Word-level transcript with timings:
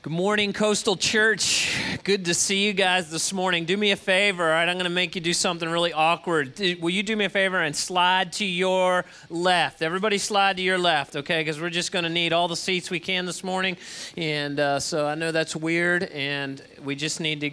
Good 0.00 0.12
morning, 0.12 0.52
Coastal 0.52 0.94
Church. 0.94 1.76
Good 2.04 2.26
to 2.26 2.34
see 2.34 2.64
you 2.64 2.72
guys 2.72 3.10
this 3.10 3.32
morning. 3.32 3.64
Do 3.64 3.76
me 3.76 3.90
a 3.90 3.96
favor, 3.96 4.44
all 4.44 4.50
right? 4.50 4.68
I'm 4.68 4.76
going 4.76 4.84
to 4.84 4.90
make 4.90 5.16
you 5.16 5.20
do 5.20 5.32
something 5.32 5.68
really 5.68 5.92
awkward. 5.92 6.56
Will 6.80 6.90
you 6.90 7.02
do 7.02 7.16
me 7.16 7.24
a 7.24 7.28
favor 7.28 7.60
and 7.60 7.74
slide 7.74 8.32
to 8.34 8.44
your 8.44 9.04
left? 9.28 9.82
Everybody 9.82 10.18
slide 10.18 10.58
to 10.58 10.62
your 10.62 10.78
left, 10.78 11.16
okay? 11.16 11.40
Because 11.40 11.60
we're 11.60 11.68
just 11.68 11.90
going 11.90 12.04
to 12.04 12.10
need 12.10 12.32
all 12.32 12.46
the 12.46 12.54
seats 12.54 12.90
we 12.90 13.00
can 13.00 13.26
this 13.26 13.42
morning. 13.42 13.76
And 14.16 14.60
uh, 14.60 14.78
so 14.78 15.04
I 15.04 15.16
know 15.16 15.32
that's 15.32 15.56
weird, 15.56 16.04
and 16.04 16.62
we 16.84 16.94
just 16.94 17.18
need 17.18 17.40
to, 17.40 17.50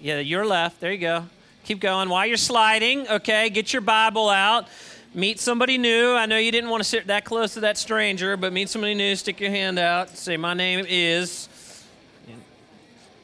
yeah, 0.00 0.18
your 0.18 0.44
left. 0.44 0.80
There 0.80 0.90
you 0.90 0.98
go. 0.98 1.26
Keep 1.62 1.78
going. 1.78 2.08
While 2.08 2.26
you're 2.26 2.36
sliding, 2.36 3.06
okay, 3.06 3.50
get 3.50 3.72
your 3.72 3.82
Bible 3.82 4.30
out 4.30 4.66
meet 5.14 5.38
somebody 5.38 5.78
new. 5.78 6.10
I 6.10 6.26
know 6.26 6.38
you 6.38 6.50
didn't 6.50 6.70
want 6.70 6.82
to 6.82 6.88
sit 6.88 7.06
that 7.06 7.24
close 7.24 7.54
to 7.54 7.60
that 7.60 7.78
stranger, 7.78 8.36
but 8.36 8.52
meet 8.52 8.68
somebody 8.68 8.94
new, 8.94 9.14
stick 9.14 9.38
your 9.38 9.50
hand 9.50 9.78
out, 9.78 10.10
say, 10.10 10.36
My 10.36 10.54
name 10.54 10.84
is 10.88 11.48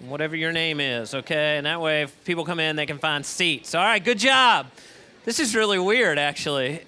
whatever 0.01 0.35
your 0.37 0.53
name 0.53 0.81
is, 0.81 1.15
okay? 1.15 1.57
And 1.57 1.67
that 1.67 1.81
way, 1.81 2.03
if 2.03 2.25
people 2.25 2.45
come 2.45 2.61
in, 2.61 2.77
they 2.77 2.87
can 2.87 2.99
find 2.99 3.25
seats. 3.25 3.75
All 3.75 3.85
right, 3.85 4.03
good 4.03 4.19
job. 4.19 4.67
This 5.25 5.39
is 5.39 5.55
really 5.55 5.79
weird, 5.79 6.19
actually. 6.19 6.83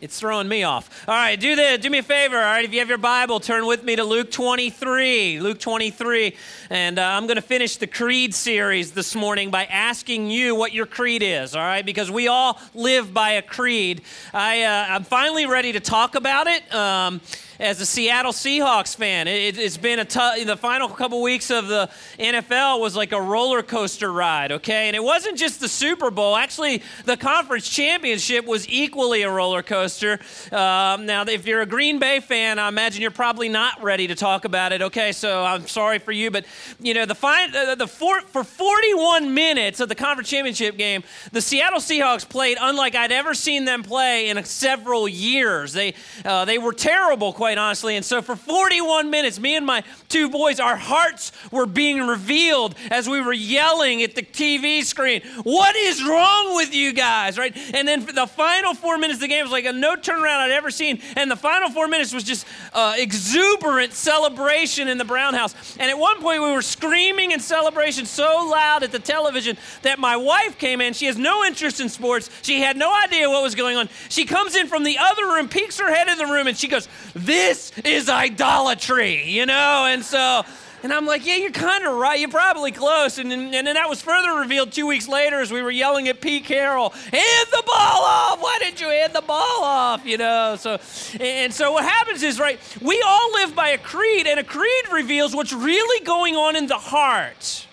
It's 0.00 0.20
throwing 0.20 0.46
me 0.46 0.62
off. 0.62 1.08
All 1.08 1.14
right, 1.14 1.40
do 1.40 1.56
this. 1.56 1.80
Do 1.80 1.88
me 1.88 1.98
a 1.98 2.02
favor. 2.02 2.36
All 2.36 2.42
right, 2.42 2.64
if 2.64 2.72
you 2.72 2.80
have 2.80 2.88
your 2.88 2.98
Bible, 2.98 3.40
turn 3.40 3.66
with 3.66 3.82
me 3.82 3.96
to 3.96 4.04
Luke 4.04 4.30
23. 4.30 5.40
Luke 5.40 5.58
23. 5.58 6.36
And 6.68 6.98
uh, 6.98 7.02
I'm 7.02 7.26
going 7.26 7.36
to 7.36 7.42
finish 7.42 7.76
the 7.76 7.86
Creed 7.86 8.34
series 8.34 8.92
this 8.92 9.14
morning 9.14 9.50
by 9.50 9.64
asking 9.64 10.30
you 10.30 10.54
what 10.54 10.74
your 10.74 10.84
creed 10.84 11.22
is, 11.22 11.56
all 11.56 11.62
right? 11.62 11.84
Because 11.84 12.10
we 12.10 12.28
all 12.28 12.60
live 12.74 13.14
by 13.14 13.32
a 13.32 13.42
creed. 13.42 14.02
I, 14.34 14.64
uh, 14.64 14.86
I'm 14.90 15.04
finally 15.04 15.46
ready 15.46 15.72
to 15.72 15.80
talk 15.80 16.14
about 16.14 16.46
it. 16.46 16.74
Um, 16.74 17.22
as 17.58 17.80
a 17.80 17.86
Seattle 17.86 18.32
Seahawks 18.32 18.96
fan. 18.96 19.28
It, 19.28 19.56
has 19.56 19.78
been 19.78 19.98
a 19.98 20.04
tough, 20.04 20.44
the 20.44 20.56
final 20.56 20.88
couple 20.88 21.22
weeks 21.22 21.50
of 21.50 21.68
the 21.68 21.88
NFL 22.18 22.80
was 22.80 22.96
like 22.96 23.12
a 23.12 23.20
roller 23.20 23.62
coaster 23.62 24.12
ride, 24.12 24.52
okay? 24.52 24.86
And 24.88 24.96
it 24.96 25.02
wasn't 25.02 25.38
just 25.38 25.60
the 25.60 25.68
Super 25.68 26.10
Bowl. 26.10 26.36
Actually, 26.36 26.82
the 27.04 27.16
conference 27.16 27.68
championship 27.68 28.44
was 28.46 28.68
equally 28.68 29.22
a 29.22 29.30
roller 29.30 29.62
coaster. 29.62 30.20
Um, 30.52 31.06
now, 31.06 31.24
if 31.26 31.46
you're 31.46 31.62
a 31.62 31.66
Green 31.66 31.98
Bay 31.98 32.20
fan, 32.20 32.58
I 32.58 32.68
imagine 32.68 33.02
you're 33.02 33.10
probably 33.10 33.48
not 33.48 33.82
ready 33.82 34.06
to 34.08 34.14
talk 34.14 34.44
about 34.44 34.72
it, 34.72 34.82
okay? 34.82 35.12
So 35.12 35.44
I'm 35.44 35.66
sorry 35.66 35.98
for 35.98 36.12
you, 36.12 36.30
but 36.30 36.44
you 36.80 36.94
know, 36.94 37.06
the, 37.06 37.16
uh, 37.26 37.74
the 37.74 37.88
four, 37.88 38.20
for 38.22 38.44
41 38.44 39.32
minutes 39.32 39.80
of 39.80 39.88
the 39.88 39.94
conference 39.94 40.28
championship 40.28 40.76
game, 40.76 41.02
the 41.32 41.40
Seattle 41.40 41.80
Seahawks 41.80 42.28
played 42.28 42.58
unlike 42.60 42.94
I'd 42.94 43.12
ever 43.12 43.34
seen 43.34 43.64
them 43.64 43.82
play 43.82 44.28
in 44.28 44.42
several 44.44 45.08
years. 45.08 45.72
They, 45.72 45.94
uh, 46.24 46.44
they 46.44 46.58
were 46.58 46.72
terrible, 46.72 47.32
quite 47.46 47.58
honestly. 47.58 47.94
And 47.94 48.04
so 48.04 48.22
for 48.22 48.34
41 48.34 49.08
minutes, 49.08 49.38
me 49.38 49.54
and 49.54 49.64
my 49.64 49.84
two 50.08 50.28
boys, 50.28 50.58
our 50.58 50.74
hearts 50.74 51.30
were 51.52 51.64
being 51.64 52.04
revealed 52.04 52.74
as 52.90 53.08
we 53.08 53.20
were 53.20 53.32
yelling 53.32 54.02
at 54.02 54.16
the 54.16 54.22
TV 54.22 54.82
screen, 54.82 55.22
What 55.44 55.76
is 55.76 56.02
wrong 56.02 56.56
with 56.56 56.74
you 56.74 56.92
guys? 56.92 57.38
Right? 57.38 57.56
And 57.72 57.86
then 57.86 58.04
the 58.04 58.26
final 58.26 58.74
four 58.74 58.98
minutes 58.98 59.18
of 59.18 59.20
the 59.20 59.28
game 59.28 59.44
was 59.44 59.52
like 59.52 59.64
a 59.64 59.72
no 59.72 59.94
turnaround 59.94 60.38
I'd 60.40 60.50
ever 60.50 60.72
seen. 60.72 61.00
And 61.14 61.30
the 61.30 61.36
final 61.36 61.70
four 61.70 61.86
minutes 61.86 62.12
was 62.12 62.24
just 62.24 62.48
uh, 62.72 62.94
exuberant 62.96 63.92
celebration 63.92 64.88
in 64.88 64.98
the 64.98 65.04
Brown 65.04 65.34
House. 65.34 65.76
And 65.78 65.88
at 65.88 65.96
one 65.96 66.20
point, 66.20 66.42
we 66.42 66.50
were 66.50 66.62
screaming 66.62 67.30
in 67.30 67.38
celebration 67.38 68.06
so 68.06 68.48
loud 68.50 68.82
at 68.82 68.90
the 68.90 68.98
television 68.98 69.56
that 69.82 70.00
my 70.00 70.16
wife 70.16 70.58
came 70.58 70.80
in. 70.80 70.94
She 70.94 71.06
has 71.06 71.16
no 71.16 71.44
interest 71.44 71.78
in 71.78 71.90
sports. 71.90 72.28
She 72.42 72.60
had 72.60 72.76
no 72.76 72.92
idea 73.04 73.30
what 73.30 73.44
was 73.44 73.54
going 73.54 73.76
on. 73.76 73.88
She 74.08 74.24
comes 74.24 74.56
in 74.56 74.66
from 74.66 74.82
the 74.82 74.98
other 74.98 75.26
room, 75.26 75.48
peeks 75.48 75.78
her 75.78 75.94
head 75.94 76.08
in 76.08 76.18
the 76.18 76.26
room, 76.26 76.48
and 76.48 76.56
she 76.56 76.66
goes, 76.66 76.88
This 77.14 77.35
this 77.36 77.72
is 77.84 78.08
idolatry, 78.08 79.24
you 79.24 79.44
know? 79.44 79.86
And 79.86 80.02
so, 80.02 80.42
and 80.82 80.92
I'm 80.92 81.04
like, 81.04 81.26
yeah, 81.26 81.36
you're 81.36 81.50
kind 81.50 81.84
of 81.84 81.96
right. 81.96 82.18
You're 82.18 82.30
probably 82.30 82.72
close. 82.72 83.18
And, 83.18 83.32
and, 83.32 83.54
and 83.54 83.66
then 83.66 83.74
that 83.74 83.88
was 83.88 84.00
further 84.00 84.38
revealed 84.40 84.72
two 84.72 84.86
weeks 84.86 85.06
later 85.06 85.40
as 85.40 85.52
we 85.52 85.60
were 85.60 85.70
yelling 85.70 86.08
at 86.08 86.20
Pete 86.20 86.44
Carroll, 86.44 86.90
hand 86.90 87.48
the 87.50 87.62
ball 87.66 88.02
off. 88.04 88.40
Why 88.40 88.58
didn't 88.60 88.80
you 88.80 88.88
hand 88.88 89.12
the 89.12 89.20
ball 89.20 89.64
off? 89.64 90.06
You 90.06 90.18
know, 90.18 90.56
so, 90.58 90.78
and 91.20 91.52
so 91.52 91.72
what 91.72 91.84
happens 91.84 92.22
is, 92.22 92.40
right, 92.40 92.58
we 92.80 93.02
all 93.06 93.32
live 93.34 93.54
by 93.54 93.70
a 93.70 93.78
creed, 93.78 94.26
and 94.26 94.40
a 94.40 94.44
creed 94.44 94.84
reveals 94.92 95.34
what's 95.34 95.52
really 95.52 96.04
going 96.04 96.36
on 96.36 96.56
in 96.56 96.66
the 96.66 96.78
heart. 96.78 97.66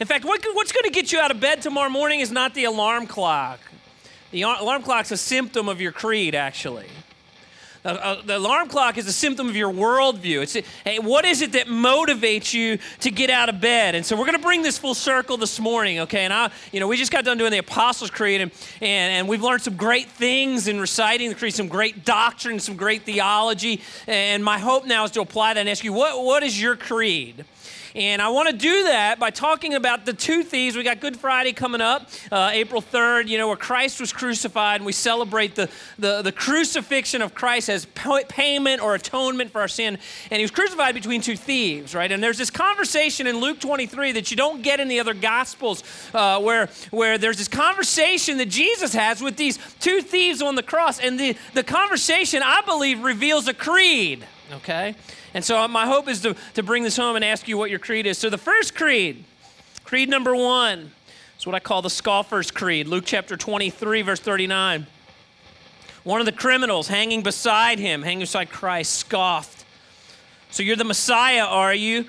In 0.00 0.06
fact, 0.06 0.24
what, 0.24 0.44
what's 0.52 0.72
going 0.72 0.84
to 0.84 0.90
get 0.90 1.12
you 1.12 1.20
out 1.20 1.30
of 1.30 1.40
bed 1.40 1.62
tomorrow 1.62 1.90
morning 1.90 2.20
is 2.20 2.30
not 2.30 2.54
the 2.54 2.64
alarm 2.64 3.06
clock. 3.06 3.60
The 4.32 4.42
alarm 4.42 4.82
clock's 4.82 5.12
a 5.12 5.16
symptom 5.16 5.68
of 5.68 5.80
your 5.80 5.92
creed, 5.92 6.34
actually. 6.34 6.88
Uh, 7.84 8.22
the 8.22 8.36
alarm 8.36 8.68
clock 8.68 8.96
is 8.96 9.08
a 9.08 9.12
symptom 9.12 9.48
of 9.48 9.56
your 9.56 9.72
worldview. 9.72 10.42
It's 10.42 10.54
hey, 10.84 11.00
what 11.00 11.24
is 11.24 11.42
it 11.42 11.52
that 11.52 11.66
motivates 11.66 12.54
you 12.54 12.78
to 13.00 13.10
get 13.10 13.28
out 13.28 13.48
of 13.48 13.60
bed? 13.60 13.96
And 13.96 14.06
so 14.06 14.14
we're 14.16 14.26
going 14.26 14.38
to 14.38 14.42
bring 14.42 14.62
this 14.62 14.78
full 14.78 14.94
circle 14.94 15.36
this 15.36 15.58
morning, 15.58 15.98
okay? 16.00 16.20
And 16.20 16.32
I, 16.32 16.52
you 16.70 16.78
know, 16.78 16.86
we 16.86 16.96
just 16.96 17.10
got 17.10 17.24
done 17.24 17.38
doing 17.38 17.50
the 17.50 17.58
Apostles' 17.58 18.10
Creed, 18.10 18.40
and, 18.40 18.52
and, 18.80 19.12
and 19.12 19.28
we've 19.28 19.42
learned 19.42 19.62
some 19.62 19.76
great 19.76 20.08
things 20.08 20.68
in 20.68 20.78
reciting 20.78 21.28
the 21.28 21.34
Creed, 21.34 21.54
some 21.54 21.66
great 21.66 22.04
doctrine, 22.04 22.60
some 22.60 22.76
great 22.76 23.02
theology. 23.02 23.80
And 24.06 24.44
my 24.44 24.58
hope 24.58 24.86
now 24.86 25.02
is 25.02 25.10
to 25.12 25.20
apply 25.20 25.54
that 25.54 25.60
and 25.60 25.68
ask 25.68 25.82
you, 25.82 25.92
what, 25.92 26.24
what 26.24 26.44
is 26.44 26.60
your 26.60 26.76
creed? 26.76 27.44
And 27.94 28.22
I 28.22 28.30
want 28.30 28.48
to 28.48 28.56
do 28.56 28.84
that 28.84 29.18
by 29.18 29.30
talking 29.30 29.74
about 29.74 30.06
the 30.06 30.14
two 30.14 30.42
thieves. 30.42 30.76
We 30.76 30.82
got 30.82 31.00
Good 31.00 31.16
Friday 31.16 31.52
coming 31.52 31.80
up, 31.80 32.08
uh, 32.30 32.50
April 32.52 32.80
3rd, 32.80 33.28
you 33.28 33.36
know, 33.36 33.48
where 33.48 33.56
Christ 33.56 34.00
was 34.00 34.12
crucified, 34.12 34.76
and 34.76 34.86
we 34.86 34.92
celebrate 34.92 35.54
the, 35.54 35.68
the, 35.98 36.22
the 36.22 36.32
crucifixion 36.32 37.20
of 37.20 37.34
Christ 37.34 37.68
as 37.68 37.86
payment 38.28 38.80
or 38.80 38.94
atonement 38.94 39.50
for 39.50 39.60
our 39.60 39.68
sin. 39.68 39.98
And 40.30 40.38
he 40.38 40.42
was 40.42 40.50
crucified 40.50 40.94
between 40.94 41.20
two 41.20 41.36
thieves, 41.36 41.94
right? 41.94 42.10
And 42.10 42.22
there's 42.22 42.38
this 42.38 42.50
conversation 42.50 43.26
in 43.26 43.40
Luke 43.40 43.60
23 43.60 44.12
that 44.12 44.30
you 44.30 44.36
don't 44.36 44.62
get 44.62 44.80
in 44.80 44.88
the 44.88 45.00
other 45.00 45.14
Gospels 45.14 45.84
uh, 46.14 46.40
where, 46.40 46.68
where 46.90 47.18
there's 47.18 47.36
this 47.36 47.48
conversation 47.48 48.38
that 48.38 48.48
Jesus 48.48 48.94
has 48.94 49.20
with 49.20 49.36
these 49.36 49.58
two 49.80 50.00
thieves 50.00 50.40
on 50.40 50.54
the 50.54 50.62
cross. 50.62 50.98
And 50.98 51.20
the, 51.20 51.36
the 51.52 51.62
conversation, 51.62 52.42
I 52.42 52.62
believe, 52.62 53.02
reveals 53.02 53.48
a 53.48 53.54
creed, 53.54 54.26
okay? 54.52 54.94
And 55.34 55.44
so 55.44 55.58
uh, 55.58 55.68
my 55.68 55.86
hope 55.86 56.08
is 56.08 56.20
to, 56.22 56.36
to 56.54 56.62
bring 56.62 56.82
this 56.82 56.96
home 56.96 57.16
and 57.16 57.24
ask 57.24 57.48
you 57.48 57.58
what 57.58 57.70
your 57.70 57.78
creed 57.78 58.06
is. 58.06 58.18
So 58.18 58.30
the 58.30 58.38
first 58.38 58.74
creed, 58.74 59.24
creed 59.84 60.08
number 60.08 60.34
one, 60.34 60.92
is 61.38 61.46
what 61.46 61.54
I 61.54 61.60
call 61.60 61.82
the 61.82 61.90
scoffer's 61.90 62.50
creed. 62.50 62.86
Luke 62.86 63.04
chapter 63.06 63.36
23, 63.36 64.02
verse 64.02 64.20
39. 64.20 64.86
One 66.04 66.20
of 66.20 66.26
the 66.26 66.32
criminals 66.32 66.88
hanging 66.88 67.22
beside 67.22 67.78
him, 67.78 68.02
hanging 68.02 68.20
beside 68.20 68.50
Christ, 68.50 68.94
scoffed. 68.94 69.64
So 70.50 70.62
you're 70.62 70.76
the 70.76 70.84
Messiah, 70.84 71.44
are 71.44 71.74
you? 71.74 72.06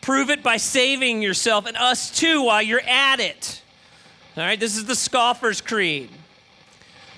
Prove 0.00 0.30
it 0.30 0.42
by 0.42 0.56
saving 0.56 1.22
yourself 1.22 1.66
and 1.66 1.76
us 1.76 2.10
too 2.10 2.42
while 2.42 2.62
you're 2.62 2.80
at 2.80 3.20
it. 3.20 3.62
All 4.36 4.42
right, 4.42 4.58
this 4.58 4.76
is 4.76 4.84
the 4.84 4.94
scoffer's 4.94 5.60
creed. 5.60 6.10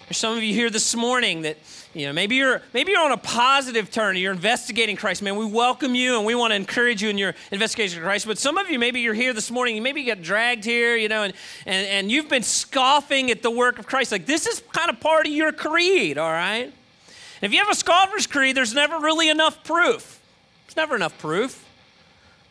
There's 0.08 0.16
some 0.16 0.38
of 0.38 0.42
you 0.42 0.54
here 0.54 0.70
this 0.70 0.96
morning 0.96 1.42
that 1.42 1.58
you 1.92 2.06
know, 2.06 2.14
maybe 2.14 2.36
you're 2.36 2.62
maybe 2.72 2.92
you're 2.92 3.04
on 3.04 3.12
a 3.12 3.18
positive 3.18 3.90
turn. 3.90 4.16
You're 4.16 4.32
investigating 4.32 4.96
Christ, 4.96 5.20
man. 5.20 5.36
We 5.36 5.44
welcome 5.44 5.94
you 5.94 6.16
and 6.16 6.24
we 6.24 6.34
want 6.34 6.52
to 6.52 6.54
encourage 6.54 7.02
you 7.02 7.10
in 7.10 7.18
your 7.18 7.34
investigation 7.52 7.98
of 7.98 8.04
Christ. 8.04 8.26
But 8.26 8.38
some 8.38 8.56
of 8.56 8.70
you, 8.70 8.78
maybe 8.78 9.00
you're 9.00 9.12
here 9.12 9.34
this 9.34 9.50
morning. 9.50 9.76
You 9.76 9.82
maybe 9.82 10.04
get 10.04 10.22
dragged 10.22 10.64
here, 10.64 10.96
you 10.96 11.10
know, 11.10 11.24
and, 11.24 11.34
and 11.66 11.86
and 11.86 12.10
you've 12.10 12.30
been 12.30 12.42
scoffing 12.42 13.30
at 13.30 13.42
the 13.42 13.50
work 13.50 13.78
of 13.78 13.86
Christ. 13.86 14.10
Like 14.10 14.24
this 14.24 14.46
is 14.46 14.62
kind 14.72 14.88
of 14.88 14.98
part 14.98 15.26
of 15.26 15.32
your 15.32 15.52
creed, 15.52 16.16
all 16.16 16.32
right? 16.32 16.72
If 17.42 17.52
you 17.52 17.58
have 17.58 17.68
a 17.68 17.74
scoffer's 17.74 18.26
creed, 18.26 18.56
there's 18.56 18.72
never 18.72 18.98
really 19.00 19.28
enough 19.28 19.62
proof. 19.62 20.22
There's 20.66 20.76
never 20.76 20.96
enough 20.96 21.18
proof 21.18 21.66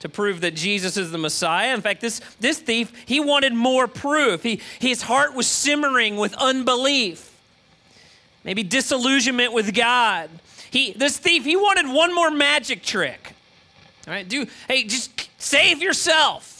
to 0.02 0.10
prove 0.10 0.42
that 0.42 0.54
Jesus 0.54 0.96
is 0.96 1.10
the 1.10 1.18
Messiah. 1.18 1.74
In 1.74 1.82
fact, 1.82 2.02
this, 2.02 2.22
this 2.40 2.60
thief, 2.60 2.94
he 3.08 3.20
wanted 3.20 3.56
more 3.56 3.88
proof. 3.88 4.44
He, 4.44 4.62
his 4.78 5.02
heart 5.02 5.34
was 5.34 5.48
simmering 5.48 6.18
with 6.18 6.36
unbelief 6.36 7.34
maybe 8.44 8.64
disillusionment 8.64 9.54
with 9.54 9.74
God. 9.74 10.30
He, 10.70 10.92
this 10.94 11.18
thief, 11.18 11.44
he 11.44 11.56
wanted 11.56 11.94
one 11.94 12.14
more 12.14 12.30
magic 12.32 12.84
trick. 12.84 13.34
All 14.08 14.14
right, 14.14 14.28
do, 14.28 14.46
hey, 14.68 14.84
just 14.84 15.30
save 15.38 15.82
yourself. 15.82 16.54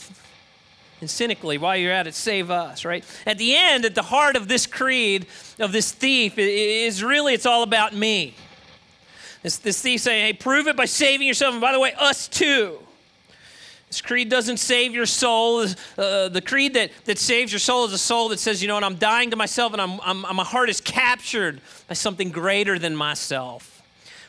And 1.00 1.08
cynically, 1.08 1.58
while 1.58 1.76
you're 1.76 1.92
at 1.92 2.06
it, 2.06 2.14
save 2.14 2.50
us, 2.50 2.84
right? 2.84 3.04
At 3.24 3.38
the 3.38 3.54
end, 3.54 3.84
at 3.84 3.94
the 3.94 4.02
heart 4.02 4.34
of 4.34 4.48
this 4.48 4.66
creed, 4.66 5.26
of 5.58 5.72
this 5.72 5.92
thief, 5.92 6.34
is 6.36 7.04
really, 7.04 7.34
it's 7.34 7.46
all 7.46 7.62
about 7.62 7.94
me. 7.94 8.34
This, 9.42 9.58
this 9.58 9.80
thief 9.80 10.00
saying, 10.00 10.26
hey, 10.26 10.32
prove 10.32 10.66
it 10.66 10.76
by 10.76 10.86
saving 10.86 11.26
yourself. 11.26 11.52
And 11.52 11.60
by 11.60 11.72
the 11.72 11.78
way, 11.78 11.94
us 11.98 12.26
too. 12.26 12.80
This 13.88 14.00
creed 14.00 14.28
doesn't 14.28 14.58
save 14.58 14.94
your 14.94 15.06
soul. 15.06 15.66
Uh, 15.96 16.28
the 16.28 16.42
creed 16.44 16.74
that, 16.74 16.90
that 17.04 17.18
saves 17.18 17.52
your 17.52 17.58
soul 17.58 17.86
is 17.86 17.92
a 17.92 17.98
soul 17.98 18.28
that 18.28 18.38
says, 18.38 18.60
you 18.62 18.68
know 18.68 18.74
what, 18.74 18.84
I'm 18.84 18.96
dying 18.96 19.30
to 19.30 19.36
myself 19.36 19.72
and 19.72 19.80
I'm, 19.80 20.00
I'm, 20.02 20.36
my 20.36 20.44
heart 20.44 20.68
is 20.68 20.80
captured 20.80 21.60
by 21.88 21.94
something 21.94 22.30
greater 22.30 22.78
than 22.78 22.94
myself. 22.94 23.77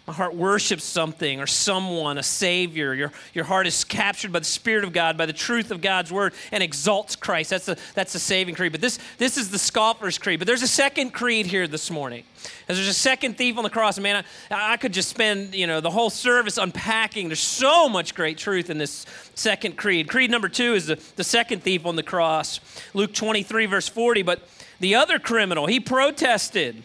My 0.10 0.16
heart 0.16 0.34
worships 0.34 0.86
something 0.86 1.40
or 1.40 1.46
someone, 1.46 2.18
a 2.18 2.24
Savior. 2.24 2.96
Your, 2.96 3.12
your 3.36 3.46
heart 3.46 3.68
is 3.68 3.84
captured 3.84 4.32
by 4.32 4.40
the 4.40 4.46
Spirit 4.46 4.84
of 4.84 4.92
God, 4.92 5.20
by 5.20 5.28
the 5.28 5.34
truth 5.34 5.70
of 5.70 5.82
God's 5.82 6.12
Word, 6.12 6.34
and 6.52 6.64
exalts 6.64 7.16
Christ. 7.16 7.52
That's 7.52 7.68
the, 7.68 7.78
that's 7.94 8.14
the 8.14 8.18
saving 8.18 8.56
creed. 8.56 8.72
But 8.72 8.82
this, 8.82 8.98
this 9.20 9.38
is 9.38 9.52
the 9.52 9.60
scoffer's 9.60 10.18
creed. 10.18 10.40
But 10.40 10.48
there's 10.48 10.64
a 10.64 10.68
second 10.68 11.12
creed 11.12 11.46
here 11.46 11.68
this 11.68 11.92
morning. 11.92 12.24
And 12.68 12.76
there's 12.76 12.88
a 12.88 12.94
second 12.94 13.38
thief 13.38 13.56
on 13.60 13.64
the 13.64 13.70
cross. 13.70 14.00
Man, 14.00 14.26
I, 14.50 14.74
I 14.74 14.78
could 14.78 14.94
just 14.94 15.10
spend 15.10 15.54
you 15.54 15.68
know 15.68 15.80
the 15.80 15.92
whole 15.92 16.10
service 16.10 16.58
unpacking. 16.58 17.30
There's 17.30 17.40
so 17.40 17.88
much 17.88 18.16
great 18.16 18.40
truth 18.40 18.72
in 18.72 18.80
this 18.80 19.06
second 19.36 19.78
creed. 19.78 20.10
Creed 20.10 20.32
number 20.32 20.50
two 20.50 20.74
is 20.74 20.88
the, 20.88 21.00
the 21.18 21.24
second 21.24 21.62
thief 21.62 21.86
on 21.86 21.96
the 21.96 22.02
cross. 22.02 22.60
Luke 22.96 23.14
23, 23.14 23.68
verse 23.68 23.88
40. 23.88 24.24
But 24.24 24.42
the 24.80 24.96
other 24.96 25.20
criminal, 25.20 25.68
he 25.68 25.80
protested. 25.80 26.84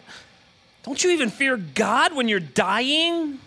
Don't 0.85 1.03
you 1.03 1.09
even 1.09 1.31
fear 1.31 1.57
God 1.57 2.15
when 2.15 2.27
you're 2.27 2.39
dying? 2.39 3.39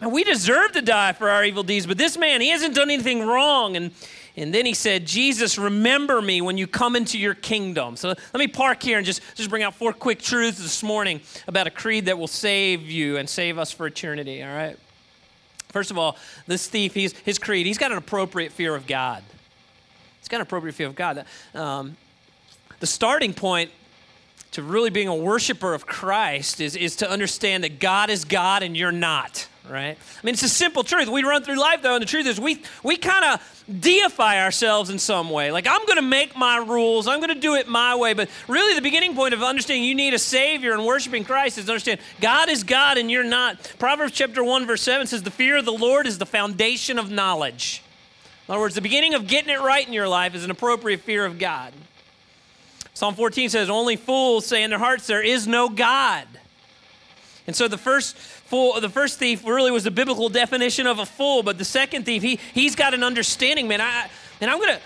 Now, 0.00 0.08
we 0.08 0.22
deserve 0.22 0.70
to 0.72 0.82
die 0.82 1.12
for 1.12 1.28
our 1.28 1.44
evil 1.44 1.64
deeds, 1.64 1.84
but 1.84 1.98
this 1.98 2.16
man, 2.16 2.40
he 2.40 2.50
hasn't 2.50 2.76
done 2.76 2.88
anything 2.88 3.26
wrong. 3.26 3.76
And, 3.76 3.90
and 4.36 4.54
then 4.54 4.64
he 4.64 4.72
said, 4.72 5.04
Jesus, 5.04 5.58
remember 5.58 6.22
me 6.22 6.40
when 6.40 6.56
you 6.56 6.68
come 6.68 6.94
into 6.94 7.18
your 7.18 7.34
kingdom. 7.34 7.96
So 7.96 8.06
let 8.10 8.34
me 8.34 8.46
park 8.46 8.80
here 8.80 8.98
and 8.98 9.04
just, 9.04 9.20
just 9.34 9.50
bring 9.50 9.64
out 9.64 9.74
four 9.74 9.92
quick 9.92 10.20
truths 10.20 10.58
this 10.58 10.84
morning 10.84 11.20
about 11.48 11.66
a 11.66 11.72
creed 11.72 12.06
that 12.06 12.16
will 12.16 12.28
save 12.28 12.82
you 12.82 13.16
and 13.16 13.28
save 13.28 13.58
us 13.58 13.72
for 13.72 13.88
eternity, 13.88 14.40
all 14.40 14.54
right? 14.54 14.78
First 15.70 15.90
of 15.90 15.98
all, 15.98 16.16
this 16.46 16.68
thief, 16.68 16.94
he's, 16.94 17.14
his 17.18 17.40
creed, 17.40 17.66
he's 17.66 17.78
got 17.78 17.90
an 17.90 17.98
appropriate 17.98 18.52
fear 18.52 18.76
of 18.76 18.86
God. 18.86 19.24
He's 20.20 20.28
got 20.28 20.36
an 20.36 20.42
appropriate 20.42 20.74
fear 20.74 20.86
of 20.86 20.94
God. 20.94 21.24
Um, 21.52 21.96
the 22.78 22.86
starting 22.86 23.34
point 23.34 23.72
to 24.52 24.62
really 24.62 24.90
being 24.90 25.08
a 25.08 25.14
worshiper 25.14 25.74
of 25.74 25.86
Christ 25.86 26.60
is, 26.60 26.74
is 26.74 26.96
to 26.96 27.10
understand 27.10 27.64
that 27.64 27.78
God 27.78 28.10
is 28.10 28.24
God 28.24 28.62
and 28.62 28.76
you're 28.76 28.92
not, 28.92 29.46
right? 29.68 29.96
I 29.96 30.26
mean, 30.26 30.32
it's 30.32 30.42
a 30.42 30.48
simple 30.48 30.82
truth. 30.82 31.08
We 31.08 31.22
run 31.22 31.42
through 31.42 31.60
life, 31.60 31.82
though, 31.82 31.94
and 31.94 32.02
the 32.02 32.06
truth 32.06 32.26
is 32.26 32.40
we, 32.40 32.62
we 32.82 32.96
kind 32.96 33.24
of 33.24 33.64
deify 33.80 34.42
ourselves 34.42 34.88
in 34.88 34.98
some 34.98 35.28
way. 35.28 35.52
Like, 35.52 35.66
I'm 35.66 35.84
going 35.84 35.96
to 35.96 36.02
make 36.02 36.34
my 36.34 36.56
rules, 36.56 37.06
I'm 37.06 37.18
going 37.18 37.34
to 37.34 37.40
do 37.40 37.56
it 37.56 37.68
my 37.68 37.94
way. 37.94 38.14
But 38.14 38.30
really, 38.48 38.74
the 38.74 38.80
beginning 38.80 39.14
point 39.14 39.34
of 39.34 39.42
understanding 39.42 39.84
you 39.84 39.94
need 39.94 40.14
a 40.14 40.18
Savior 40.18 40.72
and 40.72 40.86
worshiping 40.86 41.24
Christ 41.24 41.58
is 41.58 41.66
to 41.66 41.72
understand 41.72 42.00
God 42.20 42.48
is 42.48 42.64
God 42.64 42.96
and 42.96 43.10
you're 43.10 43.24
not. 43.24 43.74
Proverbs 43.78 44.12
chapter 44.12 44.42
1, 44.42 44.66
verse 44.66 44.82
7 44.82 45.06
says, 45.06 45.22
The 45.22 45.30
fear 45.30 45.58
of 45.58 45.66
the 45.66 45.72
Lord 45.72 46.06
is 46.06 46.16
the 46.16 46.26
foundation 46.26 46.98
of 46.98 47.10
knowledge. 47.10 47.82
In 48.48 48.54
other 48.54 48.62
words, 48.62 48.74
the 48.74 48.80
beginning 48.80 49.12
of 49.12 49.26
getting 49.26 49.50
it 49.50 49.60
right 49.60 49.86
in 49.86 49.92
your 49.92 50.08
life 50.08 50.34
is 50.34 50.42
an 50.42 50.50
appropriate 50.50 51.00
fear 51.00 51.26
of 51.26 51.38
God. 51.38 51.74
Psalm 52.98 53.14
14 53.14 53.48
says, 53.48 53.70
Only 53.70 53.94
fools 53.94 54.44
say 54.44 54.64
in 54.64 54.70
their 54.70 54.78
hearts, 54.80 55.06
There 55.06 55.22
is 55.22 55.46
no 55.46 55.68
God. 55.68 56.26
And 57.46 57.54
so 57.54 57.68
the 57.68 57.78
first 57.78 58.16
fool, 58.16 58.80
the 58.80 58.88
first 58.88 59.20
thief 59.20 59.46
really 59.46 59.70
was 59.70 59.84
the 59.84 59.92
biblical 59.92 60.28
definition 60.28 60.88
of 60.88 60.98
a 60.98 61.06
fool, 61.06 61.44
but 61.44 61.58
the 61.58 61.64
second 61.64 62.06
thief, 62.06 62.24
he, 62.24 62.40
he's 62.54 62.74
got 62.74 62.94
an 62.94 63.04
understanding, 63.04 63.68
man. 63.68 63.80
I, 63.80 64.10
and 64.40 64.50
I'm 64.50 64.58
going 64.58 64.74
to. 64.74 64.80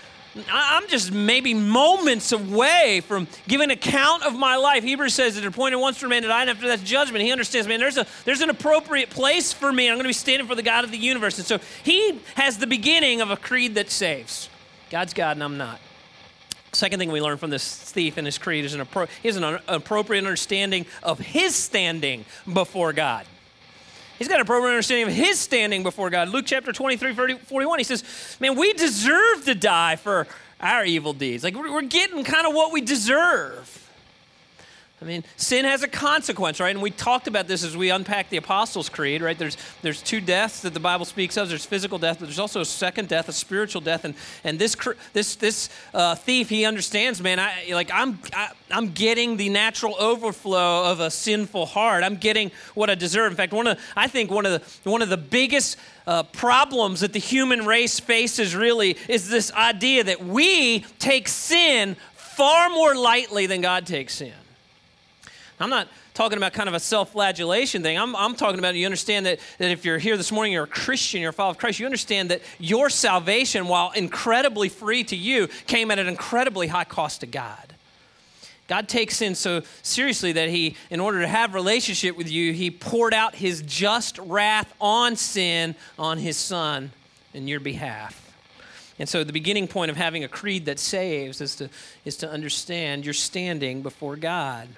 I'm 0.51 0.87
just 0.89 1.11
maybe 1.11 1.55
moments 1.55 2.31
away 2.31 3.01
from 3.03 3.27
giving 3.47 3.71
account 3.71 4.21
of 4.23 4.35
my 4.35 4.57
life. 4.57 4.83
Hebrews 4.83 5.15
says 5.15 5.33
that 5.33 5.45
appointed 5.45 5.77
once 5.77 5.97
for 5.97 6.07
man 6.07 6.21
to 6.21 6.27
die, 6.27 6.41
and 6.41 6.51
after 6.51 6.67
that's 6.67 6.83
judgment. 6.83 7.23
He 7.23 7.31
understands, 7.31 7.67
man, 7.67 7.79
there's, 7.79 7.97
a, 7.97 8.05
there's 8.25 8.41
an 8.41 8.51
appropriate 8.51 9.09
place 9.09 9.53
for 9.53 9.73
me. 9.73 9.87
I'm 9.87 9.95
going 9.95 10.03
to 10.03 10.09
be 10.09 10.13
standing 10.13 10.47
for 10.47 10.53
the 10.53 10.61
God 10.61 10.83
of 10.83 10.91
the 10.91 10.97
universe. 10.99 11.39
And 11.39 11.47
so 11.47 11.59
he 11.83 12.19
has 12.35 12.59
the 12.59 12.67
beginning 12.67 13.21
of 13.21 13.31
a 13.31 13.37
creed 13.37 13.73
that 13.73 13.89
saves. 13.89 14.49
God's 14.91 15.15
God, 15.15 15.37
and 15.37 15.43
I'm 15.43 15.57
not. 15.57 15.79
Second 16.73 16.99
thing 16.99 17.11
we 17.11 17.21
learn 17.21 17.37
from 17.37 17.51
this 17.51 17.75
thief 17.91 18.17
and 18.17 18.25
his 18.25 18.39
creed 18.39 18.65
is 18.65 18.73
an, 18.73 18.81
appro- 18.81 19.07
an 19.23 19.59
appropriate 19.67 20.23
understanding 20.25 20.87
of 21.03 21.19
his 21.19 21.55
standing 21.55 22.25
before 22.51 22.93
God. 22.93 23.25
He's 24.17 24.27
got 24.27 24.35
an 24.35 24.41
appropriate 24.41 24.71
understanding 24.71 25.07
of 25.07 25.13
his 25.13 25.39
standing 25.39 25.83
before 25.83 26.09
God. 26.09 26.29
Luke 26.29 26.45
chapter 26.47 26.71
23, 26.71 27.13
30, 27.13 27.33
41, 27.35 27.79
he 27.79 27.83
says, 27.83 28.37
Man, 28.39 28.55
we 28.55 28.73
deserve 28.73 29.45
to 29.45 29.53
die 29.53 29.95
for 29.97 30.27
our 30.59 30.83
evil 30.83 31.13
deeds. 31.13 31.43
Like, 31.43 31.55
we're 31.55 31.81
getting 31.83 32.23
kind 32.23 32.47
of 32.47 32.53
what 32.53 32.71
we 32.71 32.81
deserve. 32.81 33.82
I 35.03 35.05
mean, 35.05 35.25
sin 35.35 35.65
has 35.65 35.83
a 35.83 35.89
consequence, 35.89 36.61
right? 36.61 36.73
And 36.73 36.81
we 36.81 36.89
talked 36.89 37.27
about 37.27 37.45
this 37.45 37.61
as 37.61 37.75
we 37.75 37.89
unpacked 37.89 38.29
the 38.29 38.37
Apostles' 38.37 38.87
Creed, 38.87 39.21
right? 39.21 39.37
There's, 39.37 39.57
there's 39.81 40.01
two 40.01 40.21
deaths 40.21 40.61
that 40.61 40.73
the 40.73 40.79
Bible 40.79 41.03
speaks 41.03 41.35
of. 41.35 41.49
There's 41.49 41.65
physical 41.65 41.99
death, 41.99 42.19
but 42.19 42.27
there's 42.27 42.39
also 42.39 42.61
a 42.61 42.65
second 42.65 43.09
death, 43.09 43.27
a 43.27 43.33
spiritual 43.33 43.81
death. 43.81 44.05
And, 44.05 44.15
and 44.45 44.57
this, 44.57 44.77
this, 45.11 45.35
this 45.35 45.67
uh, 45.93 46.15
thief, 46.15 46.47
he 46.47 46.63
understands, 46.63 47.21
man, 47.21 47.37
I, 47.37 47.71
like 47.73 47.91
I'm, 47.91 48.17
I, 48.33 48.51
I'm 48.71 48.91
getting 48.93 49.35
the 49.35 49.49
natural 49.49 49.95
overflow 49.99 50.89
of 50.89 51.01
a 51.01 51.11
sinful 51.11 51.65
heart. 51.65 52.05
I'm 52.05 52.15
getting 52.15 52.49
what 52.73 52.89
I 52.89 52.95
deserve. 52.95 53.33
In 53.33 53.35
fact, 53.35 53.51
one 53.51 53.67
of, 53.67 53.79
I 53.97 54.07
think 54.07 54.31
one 54.31 54.45
of 54.45 54.53
the, 54.53 54.89
one 54.89 55.01
of 55.01 55.09
the 55.09 55.17
biggest 55.17 55.75
uh, 56.07 56.23
problems 56.23 57.01
that 57.01 57.11
the 57.11 57.19
human 57.19 57.65
race 57.65 57.99
faces 57.99 58.55
really 58.55 58.95
is 59.09 59.27
this 59.27 59.51
idea 59.51 60.05
that 60.05 60.23
we 60.23 60.79
take 60.97 61.27
sin 61.27 61.97
far 62.15 62.69
more 62.69 62.95
lightly 62.95 63.47
than 63.47 63.59
God 63.59 63.85
takes 63.85 64.15
sin. 64.15 64.31
I'm 65.63 65.69
not 65.69 65.87
talking 66.13 66.37
about 66.37 66.51
kind 66.53 66.67
of 66.67 66.75
a 66.75 66.79
self 66.79 67.13
flagellation 67.13 67.81
thing. 67.81 67.97
I'm, 67.97 68.15
I'm 68.15 68.35
talking 68.35 68.59
about 68.59 68.75
you 68.75 68.85
understand 68.85 69.25
that, 69.25 69.39
that 69.59 69.71
if 69.71 69.85
you're 69.85 69.97
here 69.97 70.17
this 70.17 70.31
morning, 70.31 70.51
you're 70.51 70.65
a 70.65 70.67
Christian, 70.67 71.21
you're 71.21 71.29
a 71.29 71.33
follower 71.33 71.51
of 71.51 71.57
Christ, 71.57 71.79
you 71.79 71.85
understand 71.85 72.31
that 72.31 72.41
your 72.59 72.89
salvation, 72.89 73.67
while 73.67 73.91
incredibly 73.91 74.67
free 74.67 75.03
to 75.05 75.15
you, 75.15 75.47
came 75.65 75.89
at 75.89 75.99
an 75.99 76.07
incredibly 76.07 76.67
high 76.67 76.83
cost 76.83 77.21
to 77.21 77.27
God. 77.27 77.73
God 78.67 78.87
takes 78.87 79.17
sin 79.17 79.35
so 79.35 79.61
seriously 79.81 80.33
that 80.33 80.49
he, 80.49 80.75
in 80.89 80.99
order 80.99 81.21
to 81.21 81.27
have 81.27 81.53
relationship 81.53 82.17
with 82.17 82.29
you, 82.29 82.53
he 82.53 82.71
poured 82.71 83.13
out 83.13 83.35
his 83.35 83.61
just 83.61 84.17
wrath 84.19 84.73
on 84.81 85.15
sin 85.15 85.75
on 85.97 86.17
his 86.17 86.37
son 86.37 86.91
in 87.33 87.47
your 87.47 87.59
behalf. 87.59 88.19
And 88.99 89.07
so 89.09 89.23
the 89.23 89.33
beginning 89.33 89.67
point 89.67 89.91
of 89.91 89.97
having 89.97 90.23
a 90.23 90.27
creed 90.27 90.65
that 90.65 90.79
saves 90.79 91.41
is 91.41 91.55
to, 91.57 91.69
is 92.05 92.17
to 92.17 92.29
understand 92.29 93.05
your 93.05 93.13
standing 93.13 93.81
before 93.81 94.15
God. 94.15 94.69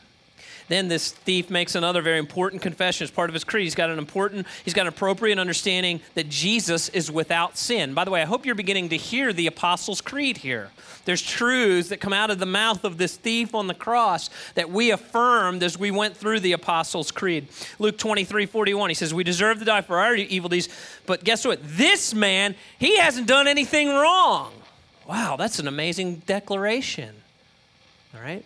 Then 0.67 0.87
this 0.87 1.11
thief 1.11 1.49
makes 1.49 1.75
another 1.75 2.01
very 2.01 2.17
important 2.17 2.61
confession 2.61 3.03
as 3.03 3.11
part 3.11 3.29
of 3.29 3.35
his 3.35 3.43
creed. 3.43 3.65
He's 3.65 3.75
got 3.75 3.91
an 3.91 3.99
important, 3.99 4.47
he's 4.63 4.73
got 4.73 4.81
an 4.81 4.87
appropriate 4.87 5.37
understanding 5.37 6.01
that 6.15 6.27
Jesus 6.27 6.89
is 6.89 7.11
without 7.11 7.57
sin. 7.57 7.93
By 7.93 8.03
the 8.03 8.11
way, 8.11 8.21
I 8.21 8.25
hope 8.25 8.45
you're 8.45 8.55
beginning 8.55 8.89
to 8.89 8.97
hear 8.97 9.31
the 9.31 9.45
Apostles' 9.45 10.01
Creed 10.01 10.37
here. 10.37 10.71
There's 11.05 11.21
truths 11.21 11.89
that 11.89 12.01
come 12.01 12.13
out 12.13 12.31
of 12.31 12.39
the 12.39 12.47
mouth 12.47 12.83
of 12.83 12.97
this 12.97 13.15
thief 13.15 13.53
on 13.53 13.67
the 13.67 13.75
cross 13.75 14.31
that 14.55 14.71
we 14.71 14.89
affirmed 14.89 15.61
as 15.61 15.77
we 15.77 15.91
went 15.91 16.17
through 16.17 16.39
the 16.39 16.53
Apostles' 16.53 17.11
Creed. 17.11 17.47
Luke 17.77 17.97
23, 17.97 18.47
41, 18.47 18.89
he 18.89 18.93
says, 18.95 19.13
We 19.13 19.23
deserve 19.23 19.59
to 19.59 19.65
die 19.65 19.81
for 19.81 19.99
our 19.99 20.15
evil 20.15 20.49
deeds, 20.49 20.67
but 21.05 21.23
guess 21.23 21.45
what? 21.45 21.59
This 21.63 22.15
man, 22.15 22.55
he 22.79 22.97
hasn't 22.97 23.27
done 23.27 23.47
anything 23.47 23.89
wrong. 23.89 24.51
Wow, 25.07 25.35
that's 25.37 25.59
an 25.59 25.67
amazing 25.67 26.23
declaration. 26.25 27.13
All 28.15 28.21
right? 28.21 28.43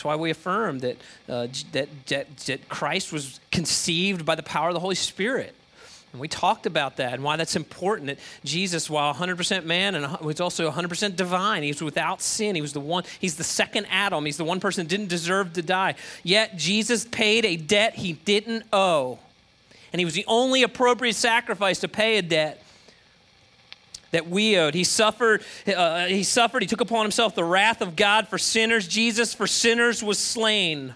That's 0.00 0.06
why 0.06 0.16
we 0.16 0.30
affirm 0.30 0.78
that, 0.78 0.96
uh, 1.28 1.48
that, 1.72 1.88
that, 2.06 2.36
that 2.38 2.68
Christ 2.70 3.12
was 3.12 3.38
conceived 3.52 4.24
by 4.24 4.34
the 4.34 4.42
power 4.42 4.68
of 4.68 4.72
the 4.72 4.80
Holy 4.80 4.94
Spirit. 4.94 5.54
And 6.12 6.20
we 6.22 6.26
talked 6.26 6.64
about 6.64 6.96
that 6.96 7.12
and 7.12 7.22
why 7.22 7.36
that's 7.36 7.54
important. 7.54 8.06
That 8.06 8.18
Jesus, 8.42 8.88
while 8.88 9.12
100% 9.12 9.66
man 9.66 9.94
and 9.94 10.18
was 10.20 10.40
also 10.40 10.70
100% 10.70 11.16
divine, 11.16 11.62
he 11.62 11.68
was 11.68 11.82
without 11.82 12.22
sin. 12.22 12.54
He 12.54 12.62
was 12.62 12.72
the 12.72 12.80
one, 12.80 13.04
he's 13.18 13.36
the 13.36 13.44
second 13.44 13.88
Adam. 13.90 14.24
He's 14.24 14.38
the 14.38 14.44
one 14.44 14.58
person 14.58 14.86
that 14.86 14.88
didn't 14.88 15.08
deserve 15.08 15.52
to 15.52 15.60
die. 15.60 15.96
Yet 16.22 16.56
Jesus 16.56 17.04
paid 17.04 17.44
a 17.44 17.58
debt 17.58 17.96
he 17.96 18.14
didn't 18.14 18.64
owe. 18.72 19.18
And 19.92 20.00
he 20.00 20.06
was 20.06 20.14
the 20.14 20.24
only 20.26 20.62
appropriate 20.62 21.16
sacrifice 21.16 21.80
to 21.80 21.88
pay 21.88 22.16
a 22.16 22.22
debt 22.22 22.62
that 24.10 24.28
we 24.28 24.56
owed. 24.56 24.74
He 24.74 24.84
suffered, 24.84 25.42
uh, 25.66 26.06
he 26.06 26.22
suffered, 26.22 26.62
he 26.62 26.66
took 26.68 26.80
upon 26.80 27.04
himself 27.04 27.34
the 27.34 27.44
wrath 27.44 27.80
of 27.80 27.96
God 27.96 28.28
for 28.28 28.38
sinners. 28.38 28.88
Jesus 28.88 29.34
for 29.34 29.46
sinners 29.46 30.02
was 30.02 30.18
slain. 30.18 30.94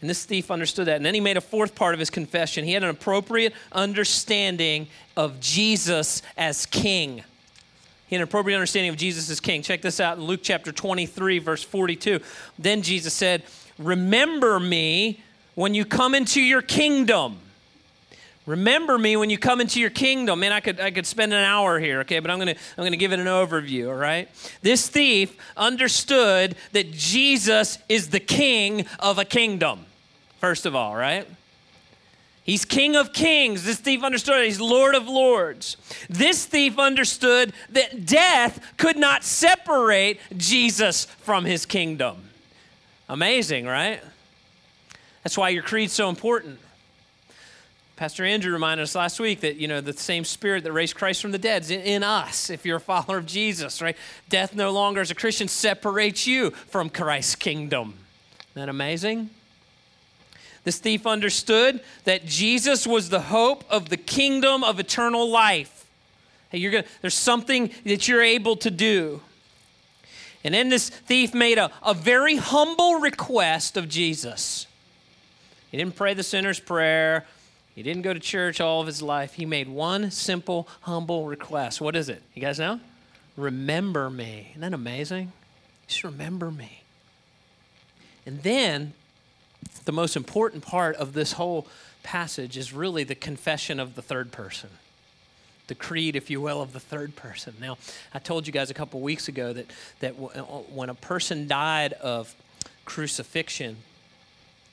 And 0.00 0.08
this 0.08 0.24
thief 0.24 0.50
understood 0.50 0.86
that. 0.86 0.96
And 0.96 1.04
then 1.04 1.14
he 1.14 1.20
made 1.20 1.36
a 1.36 1.40
fourth 1.40 1.74
part 1.74 1.94
of 1.94 1.98
his 1.98 2.10
confession. 2.10 2.64
He 2.64 2.72
had 2.72 2.84
an 2.84 2.90
appropriate 2.90 3.52
understanding 3.72 4.86
of 5.16 5.40
Jesus 5.40 6.22
as 6.36 6.66
king. 6.66 7.24
He 8.06 8.14
had 8.14 8.22
an 8.22 8.28
appropriate 8.28 8.56
understanding 8.56 8.90
of 8.90 8.96
Jesus 8.96 9.28
as 9.28 9.40
king. 9.40 9.62
Check 9.62 9.82
this 9.82 9.98
out 9.98 10.18
in 10.18 10.24
Luke 10.24 10.40
chapter 10.42 10.70
23, 10.70 11.40
verse 11.40 11.64
42. 11.64 12.20
Then 12.58 12.82
Jesus 12.82 13.12
said, 13.12 13.42
Remember 13.76 14.60
me 14.60 15.20
when 15.54 15.74
you 15.74 15.84
come 15.84 16.14
into 16.14 16.40
your 16.40 16.62
kingdom. 16.62 17.38
Remember 18.48 18.96
me 18.96 19.14
when 19.14 19.28
you 19.28 19.36
come 19.36 19.60
into 19.60 19.78
your 19.78 19.90
kingdom. 19.90 20.40
Man, 20.40 20.52
I 20.52 20.60
could, 20.60 20.80
I 20.80 20.90
could 20.90 21.04
spend 21.04 21.34
an 21.34 21.44
hour 21.44 21.78
here, 21.78 22.00
okay, 22.00 22.18
but 22.18 22.30
I'm 22.30 22.38
to 22.40 22.54
I'm 22.78 22.90
to 22.90 22.96
give 22.96 23.12
it 23.12 23.18
an 23.18 23.26
overview, 23.26 23.88
all 23.88 23.94
right? 23.94 24.26
This 24.62 24.88
thief 24.88 25.36
understood 25.54 26.56
that 26.72 26.90
Jesus 26.90 27.78
is 27.90 28.08
the 28.08 28.20
king 28.20 28.86
of 29.00 29.18
a 29.18 29.26
kingdom, 29.26 29.84
first 30.40 30.64
of 30.64 30.74
all, 30.74 30.96
right? 30.96 31.28
He's 32.42 32.64
King 32.64 32.96
of 32.96 33.12
Kings. 33.12 33.64
This 33.64 33.76
thief 33.76 34.02
understood 34.02 34.42
he's 34.46 34.58
Lord 34.58 34.94
of 34.94 35.06
Lords. 35.06 35.76
This 36.08 36.46
thief 36.46 36.78
understood 36.78 37.52
that 37.68 38.06
death 38.06 38.66
could 38.78 38.96
not 38.96 39.24
separate 39.24 40.20
Jesus 40.34 41.04
from 41.04 41.44
his 41.44 41.66
kingdom. 41.66 42.30
Amazing, 43.10 43.66
right? 43.66 44.00
That's 45.22 45.36
why 45.36 45.50
your 45.50 45.62
creed's 45.62 45.92
so 45.92 46.08
important. 46.08 46.60
Pastor 47.98 48.24
Andrew 48.24 48.52
reminded 48.52 48.84
us 48.84 48.94
last 48.94 49.18
week 49.18 49.40
that, 49.40 49.56
you 49.56 49.66
know, 49.66 49.80
the 49.80 49.92
same 49.92 50.24
spirit 50.24 50.62
that 50.62 50.70
raised 50.70 50.94
Christ 50.94 51.20
from 51.20 51.32
the 51.32 51.38
dead 51.38 51.62
is 51.62 51.72
in, 51.72 51.80
in, 51.80 52.04
us 52.04 52.48
if 52.48 52.64
you're 52.64 52.76
a 52.76 52.80
follower 52.80 53.16
of 53.18 53.26
Jesus, 53.26 53.82
right? 53.82 53.96
Death 54.28 54.54
no 54.54 54.70
longer 54.70 55.00
as 55.00 55.10
a 55.10 55.16
Christian 55.16 55.48
separates 55.48 56.24
you 56.24 56.50
from 56.50 56.90
Christ's 56.90 57.34
kingdom. 57.34 57.94
Isn't 58.52 58.66
that 58.66 58.68
amazing? 58.68 59.30
This 60.62 60.78
thief 60.78 61.08
understood 61.08 61.80
that 62.04 62.24
Jesus 62.24 62.86
was 62.86 63.08
the 63.08 63.18
hope 63.18 63.64
of 63.68 63.88
the 63.88 63.96
kingdom 63.96 64.62
of 64.62 64.78
eternal 64.78 65.28
life. 65.28 65.84
Hey, 66.50 66.58
you're 66.58 66.70
gonna, 66.70 66.84
there's 67.00 67.14
something 67.14 67.72
that 67.84 68.06
you're 68.06 68.22
able 68.22 68.54
to 68.58 68.70
do. 68.70 69.22
And 70.44 70.54
then 70.54 70.68
this 70.68 70.88
thief 70.88 71.34
made 71.34 71.58
a, 71.58 71.72
a 71.82 71.94
very 71.94 72.36
humble 72.36 73.00
request 73.00 73.76
of 73.76 73.88
Jesus. 73.88 74.68
He 75.72 75.76
didn't 75.76 75.96
pray 75.96 76.14
the 76.14 76.22
sinner's 76.22 76.60
prayer. 76.60 77.26
He 77.78 77.84
didn't 77.84 78.02
go 78.02 78.12
to 78.12 78.18
church 78.18 78.60
all 78.60 78.80
of 78.80 78.88
his 78.88 79.02
life. 79.02 79.34
He 79.34 79.46
made 79.46 79.68
one 79.68 80.10
simple, 80.10 80.66
humble 80.80 81.26
request. 81.26 81.80
What 81.80 81.94
is 81.94 82.08
it? 82.08 82.24
You 82.34 82.42
guys 82.42 82.58
know? 82.58 82.80
Remember 83.36 84.10
me. 84.10 84.48
Isn't 84.50 84.62
that 84.62 84.74
amazing? 84.74 85.30
Just 85.86 86.02
remember 86.02 86.50
me. 86.50 86.82
And 88.26 88.42
then, 88.42 88.94
the 89.84 89.92
most 89.92 90.16
important 90.16 90.64
part 90.64 90.96
of 90.96 91.12
this 91.12 91.34
whole 91.34 91.68
passage 92.02 92.56
is 92.56 92.72
really 92.72 93.04
the 93.04 93.14
confession 93.14 93.78
of 93.78 93.94
the 93.94 94.02
third 94.02 94.32
person 94.32 94.70
the 95.68 95.76
creed, 95.76 96.16
if 96.16 96.30
you 96.30 96.40
will, 96.40 96.60
of 96.60 96.72
the 96.72 96.80
third 96.80 97.14
person. 97.14 97.54
Now, 97.60 97.78
I 98.12 98.18
told 98.18 98.48
you 98.48 98.52
guys 98.52 98.70
a 98.70 98.74
couple 98.74 99.00
weeks 99.00 99.28
ago 99.28 99.52
that, 99.52 99.66
that 100.00 100.14
uh, 100.18 100.40
when 100.74 100.88
a 100.88 100.94
person 100.94 101.46
died 101.46 101.92
of 101.92 102.34
crucifixion, 102.86 103.76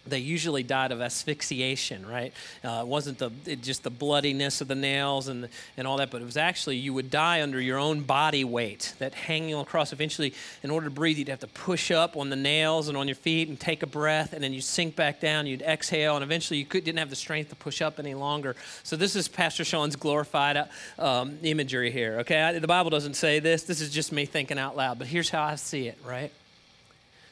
they 0.08 0.20
usually 0.20 0.64
died 0.64 0.92
of 0.92 1.02
asphyxiation, 1.02 2.06
right? 2.06 2.34
Uh, 2.64 2.82
it 2.82 2.88
wasn't 2.88 3.18
the 3.18 3.32
it 3.46 3.62
just 3.62 3.84
the 3.84 3.90
bloodiness 3.90 4.62
of 4.62 4.68
the 4.68 4.76
nails 4.76 5.28
and 5.28 5.50
and 5.78 5.88
all 5.88 5.98
that, 5.98 6.12
but 6.12 6.22
it 6.22 6.26
was 6.26 6.38
actually 6.38 6.78
you 6.78 6.94
would 6.94 7.10
die 7.10 7.42
under 7.42 7.60
your 7.60 7.78
own 7.78 8.02
body 8.02 8.44
weight. 8.44 8.94
That 9.00 9.14
hanging 9.14 9.56
across. 9.56 9.94
Eventually, 9.94 10.34
in 10.64 10.70
order 10.70 10.86
to 10.88 10.92
breathe, 10.92 11.18
you'd 11.18 11.30
have 11.30 11.40
to 11.40 11.48
push 11.48 11.92
up 11.92 12.16
on 12.16 12.30
the 12.30 12.36
nails 12.36 12.88
and 12.88 12.98
on 12.98 13.08
your 13.08 13.16
feet 13.16 13.48
and 13.50 13.60
take 13.60 13.84
a 13.84 13.88
breath, 13.88 14.34
and 14.34 14.44
then 14.44 14.54
you'd 14.54 14.64
sink 14.64 14.96
back 14.96 15.20
down. 15.20 15.48
You'd 15.48 15.62
exhale, 15.62 16.16
and 16.16 16.24
eventually 16.24 16.60
you 16.60 16.66
could, 16.66 16.84
didn't 16.84 17.00
have 17.00 17.10
the 17.10 17.16
strength 17.16 17.50
to 17.50 17.56
push 17.56 17.82
up 17.82 18.00
any 18.00 18.14
longer. 18.14 18.56
So 18.84 18.96
this 18.96 19.16
is 19.16 19.28
Pastor 19.28 19.64
Sean's 19.64 19.96
glorified 19.96 20.68
um, 21.00 21.38
imagery 21.44 21.92
here. 21.92 22.20
Okay, 22.20 22.42
I, 22.42 22.60
the 22.60 22.68
Bible 22.68 22.90
doesn't 22.90 23.16
say 23.16 23.40
this. 23.40 23.64
This 23.64 23.82
is 23.82 23.90
just 23.90 24.12
me 24.12 24.26
thinking 24.26 24.60
out 24.60 24.76
loud. 24.76 25.00
But 25.00 25.08
here's 25.08 25.30
how 25.30 25.44
I 25.44 25.56
see 25.56 25.88
it. 25.88 25.98
Right. 26.06 26.32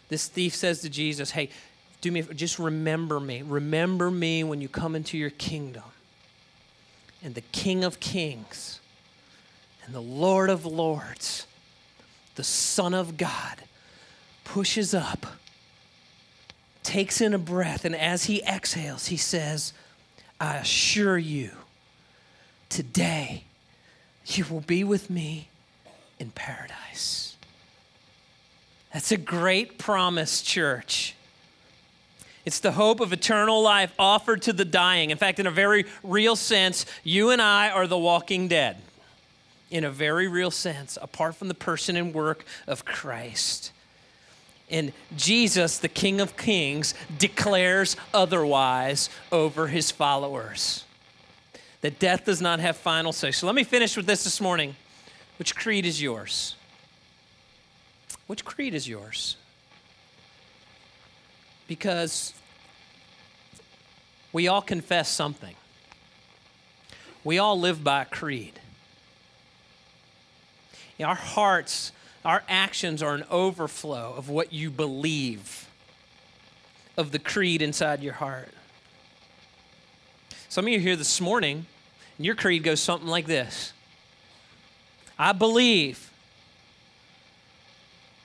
This 0.10 0.28
thief 0.28 0.56
says 0.56 0.82
to 0.82 0.90
Jesus, 0.90 1.32
"Hey." 1.32 1.50
Do 2.04 2.12
me, 2.12 2.22
just 2.22 2.60
remember 2.60 3.18
me. 3.20 3.42
Remember 3.42 4.12
me 4.12 4.44
when 4.44 4.60
you 4.60 4.68
come 4.68 4.94
into 4.94 5.18
your 5.18 5.30
kingdom. 5.30 5.84
And 7.24 7.34
the 7.34 7.42
King 7.54 7.86
of 7.86 8.02
Kings 8.02 8.82
and 9.86 9.96
the 9.96 10.02
Lord 10.02 10.50
of 10.50 10.66
Lords, 10.66 11.48
the 12.36 12.44
Son 12.44 12.94
of 12.94 13.16
God, 13.16 13.64
pushes 14.44 14.94
up, 14.94 15.26
takes 16.84 17.22
in 17.22 17.34
a 17.34 17.38
breath, 17.38 17.86
and 17.86 17.96
as 17.96 18.26
he 18.26 18.44
exhales, 18.44 19.08
he 19.08 19.16
says, 19.16 19.72
I 20.42 20.58
assure 20.58 21.18
you, 21.18 21.52
today 22.68 23.46
you 24.26 24.44
will 24.50 24.60
be 24.60 24.84
with 24.84 25.10
me 25.10 25.48
in 26.20 26.32
paradise. 26.32 27.38
That's 28.92 29.14
a 29.14 29.18
great 29.18 29.78
promise, 29.78 30.42
church. 30.42 31.16
It's 32.46 32.60
the 32.60 32.74
hope 32.74 33.00
of 33.00 33.14
eternal 33.14 33.62
life 33.62 33.94
offered 33.98 34.42
to 34.44 34.54
the 34.54 34.66
dying. 34.66 35.12
In 35.12 35.18
fact, 35.18 35.40
in 35.40 35.48
a 35.48 35.52
very 35.52 35.86
real 36.04 36.36
sense, 36.36 36.86
you 37.04 37.30
and 37.30 37.42
I 37.42 37.70
are 37.70 37.88
the 37.88 37.98
walking 37.98 38.48
dead. 38.48 38.78
In 39.72 39.84
a 39.84 39.90
very 39.90 40.28
real 40.28 40.52
sense, 40.52 40.98
apart 41.02 41.36
from 41.36 41.48
the 41.48 41.54
person 41.54 41.96
and 41.96 42.14
work 42.14 42.46
of 42.68 42.86
Christ. 42.86 43.72
And 44.70 44.92
Jesus, 45.16 45.78
the 45.78 45.88
King 45.88 46.20
of 46.20 46.36
Kings, 46.38 46.94
declares 47.18 47.96
otherwise 48.14 49.10
over 49.32 49.68
his 49.68 49.90
followers. 49.90 50.84
That 51.82 52.00
death 52.00 52.26
does 52.26 52.42
not 52.42 52.60
have 52.60 52.78
final 52.78 53.12
say. 53.12 53.32
So 53.32 53.46
let 53.46 53.56
me 53.56 53.64
finish 53.64 53.98
with 53.98 54.06
this 54.06 54.24
this 54.24 54.40
morning. 54.40 54.76
Which 55.38 55.56
creed 55.56 55.86
is 55.86 56.02
yours? 56.02 56.56
Which 58.28 58.46
creed 58.46 58.74
is 58.74 58.88
yours? 58.88 59.38
Because 61.68 62.34
we 64.32 64.48
all 64.48 64.62
confess 64.62 65.10
something. 65.10 65.56
We 67.24 67.38
all 67.38 67.60
live 67.60 67.84
by 67.84 68.02
a 68.02 68.06
creed. 68.06 68.60
Our 71.04 71.16
hearts, 71.16 71.92
our 72.24 72.44
actions 72.48 73.04
are 73.04 73.14
an 73.14 73.26
overflow 73.30 74.14
of 74.16 74.30
what 74.30 74.54
you 74.54 74.70
believe, 74.70 75.68
of 76.96 77.12
the 77.12 77.20
creed 77.20 77.62
inside 77.62 78.02
your 78.02 78.14
heart. 78.14 78.50
Some 80.48 80.66
of 80.66 80.72
you 80.72 80.80
here 80.80 80.96
this 80.96 81.20
morning, 81.20 81.66
and 82.18 82.26
your 82.26 82.36
creed 82.36 82.64
goes 82.64 82.80
something 82.80 83.08
like 83.08 83.26
this 83.26 83.74
I 85.18 85.32
believe 85.32 86.12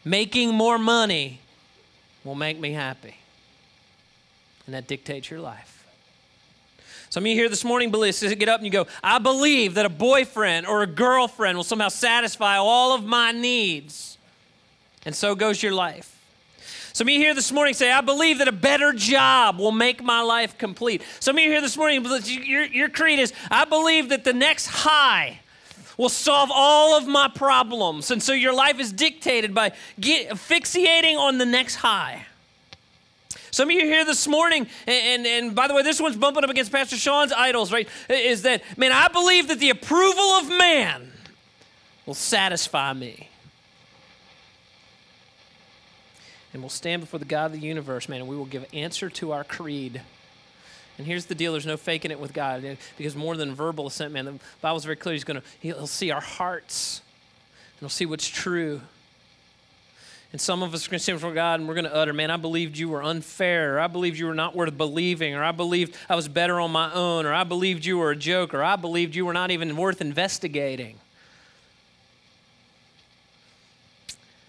making 0.04 0.54
more 0.54 0.78
money 0.78 1.40
will 2.24 2.34
make 2.34 2.58
me 2.58 2.72
happy 2.72 3.16
and 4.68 4.74
that 4.74 4.86
dictates 4.86 5.30
your 5.30 5.40
life. 5.40 5.86
Some 7.08 7.22
of 7.22 7.28
you 7.28 7.34
here 7.34 7.48
this 7.48 7.64
morning 7.64 7.90
believe, 7.90 8.20
get 8.38 8.50
up 8.50 8.58
and 8.58 8.66
you 8.66 8.70
go, 8.70 8.86
I 9.02 9.18
believe 9.18 9.76
that 9.76 9.86
a 9.86 9.88
boyfriend 9.88 10.66
or 10.66 10.82
a 10.82 10.86
girlfriend 10.86 11.56
will 11.56 11.64
somehow 11.64 11.88
satisfy 11.88 12.58
all 12.58 12.94
of 12.94 13.02
my 13.02 13.32
needs. 13.32 14.18
And 15.06 15.16
so 15.16 15.34
goes 15.34 15.62
your 15.62 15.72
life. 15.72 16.14
Some 16.92 17.08
of 17.08 17.14
you 17.14 17.18
here 17.18 17.34
this 17.34 17.50
morning 17.50 17.72
say, 17.72 17.90
I 17.90 18.02
believe 18.02 18.38
that 18.38 18.48
a 18.48 18.52
better 18.52 18.92
job 18.92 19.58
will 19.58 19.72
make 19.72 20.02
my 20.02 20.20
life 20.20 20.58
complete. 20.58 21.00
Some 21.18 21.38
of 21.38 21.42
you 21.42 21.50
here 21.50 21.62
this 21.62 21.78
morning, 21.78 22.04
your, 22.26 22.64
your 22.64 22.90
creed 22.90 23.20
is, 23.20 23.32
I 23.50 23.64
believe 23.64 24.10
that 24.10 24.24
the 24.24 24.34
next 24.34 24.66
high 24.66 25.40
will 25.96 26.10
solve 26.10 26.50
all 26.52 26.94
of 26.94 27.06
my 27.06 27.28
problems. 27.28 28.10
And 28.10 28.22
so 28.22 28.34
your 28.34 28.52
life 28.52 28.78
is 28.78 28.92
dictated 28.92 29.54
by 29.54 29.72
get, 29.98 30.32
fixating 30.32 31.16
on 31.16 31.38
the 31.38 31.46
next 31.46 31.76
high. 31.76 32.26
Some 33.50 33.68
of 33.68 33.74
you 33.74 33.80
here 33.80 34.04
this 34.04 34.26
morning, 34.26 34.66
and, 34.86 35.26
and, 35.26 35.26
and, 35.26 35.54
by 35.54 35.68
the 35.68 35.74
way, 35.74 35.82
this 35.82 36.00
one's 36.00 36.16
bumping 36.16 36.44
up 36.44 36.50
against 36.50 36.72
Pastor 36.72 36.96
Sean's 36.96 37.32
idols, 37.32 37.72
right? 37.72 37.88
Is 38.08 38.42
that, 38.42 38.62
man, 38.76 38.92
I 38.92 39.08
believe 39.08 39.48
that 39.48 39.58
the 39.58 39.70
approval 39.70 40.22
of 40.22 40.48
man 40.48 41.12
will 42.06 42.14
satisfy 42.14 42.92
me. 42.92 43.28
And 46.52 46.62
we'll 46.62 46.70
stand 46.70 47.02
before 47.02 47.18
the 47.18 47.26
God 47.26 47.46
of 47.46 47.52
the 47.52 47.66
universe, 47.66 48.08
man, 48.08 48.20
and 48.20 48.28
we 48.28 48.36
will 48.36 48.46
give 48.46 48.64
answer 48.72 49.10
to 49.10 49.32
our 49.32 49.44
creed. 49.44 50.00
And 50.96 51.06
here's 51.06 51.26
the 51.26 51.34
deal 51.34 51.52
there's 51.52 51.66
no 51.66 51.76
faking 51.76 52.10
it 52.10 52.18
with 52.18 52.32
God 52.32 52.64
eh, 52.64 52.74
because 52.96 53.14
more 53.14 53.36
than 53.36 53.54
verbal 53.54 53.86
assent, 53.86 54.12
man, 54.12 54.24
the 54.24 54.38
Bible's 54.60 54.84
very 54.84 54.96
clear. 54.96 55.12
He's 55.12 55.24
going 55.24 55.40
to, 55.40 55.46
he'll 55.60 55.86
see 55.86 56.10
our 56.10 56.20
hearts 56.20 57.02
and 57.74 57.80
he'll 57.80 57.88
see 57.88 58.06
what's 58.06 58.26
true. 58.26 58.80
And 60.30 60.40
some 60.40 60.62
of 60.62 60.74
us 60.74 60.86
are 60.86 60.90
going 60.90 60.98
to 60.98 61.02
stand 61.02 61.16
before 61.16 61.32
God 61.32 61.58
and 61.58 61.68
we're 61.68 61.74
going 61.74 61.86
to 61.86 61.94
utter, 61.94 62.12
man, 62.12 62.30
I 62.30 62.36
believed 62.36 62.76
you 62.76 62.90
were 62.90 63.02
unfair, 63.02 63.76
or 63.76 63.80
I 63.80 63.86
believed 63.86 64.18
you 64.18 64.26
were 64.26 64.34
not 64.34 64.54
worth 64.54 64.76
believing, 64.76 65.34
or 65.34 65.42
I 65.42 65.52
believed 65.52 65.96
I 66.08 66.16
was 66.16 66.28
better 66.28 66.60
on 66.60 66.70
my 66.70 66.92
own, 66.92 67.24
or 67.24 67.32
I 67.32 67.44
believed 67.44 67.86
you 67.86 67.96
were 67.96 68.10
a 68.10 68.16
joke, 68.16 68.52
or 68.52 68.62
I 68.62 68.76
believed 68.76 69.14
you 69.14 69.24
were 69.24 69.32
not 69.32 69.50
even 69.50 69.76
worth 69.76 70.02
investigating. 70.02 70.96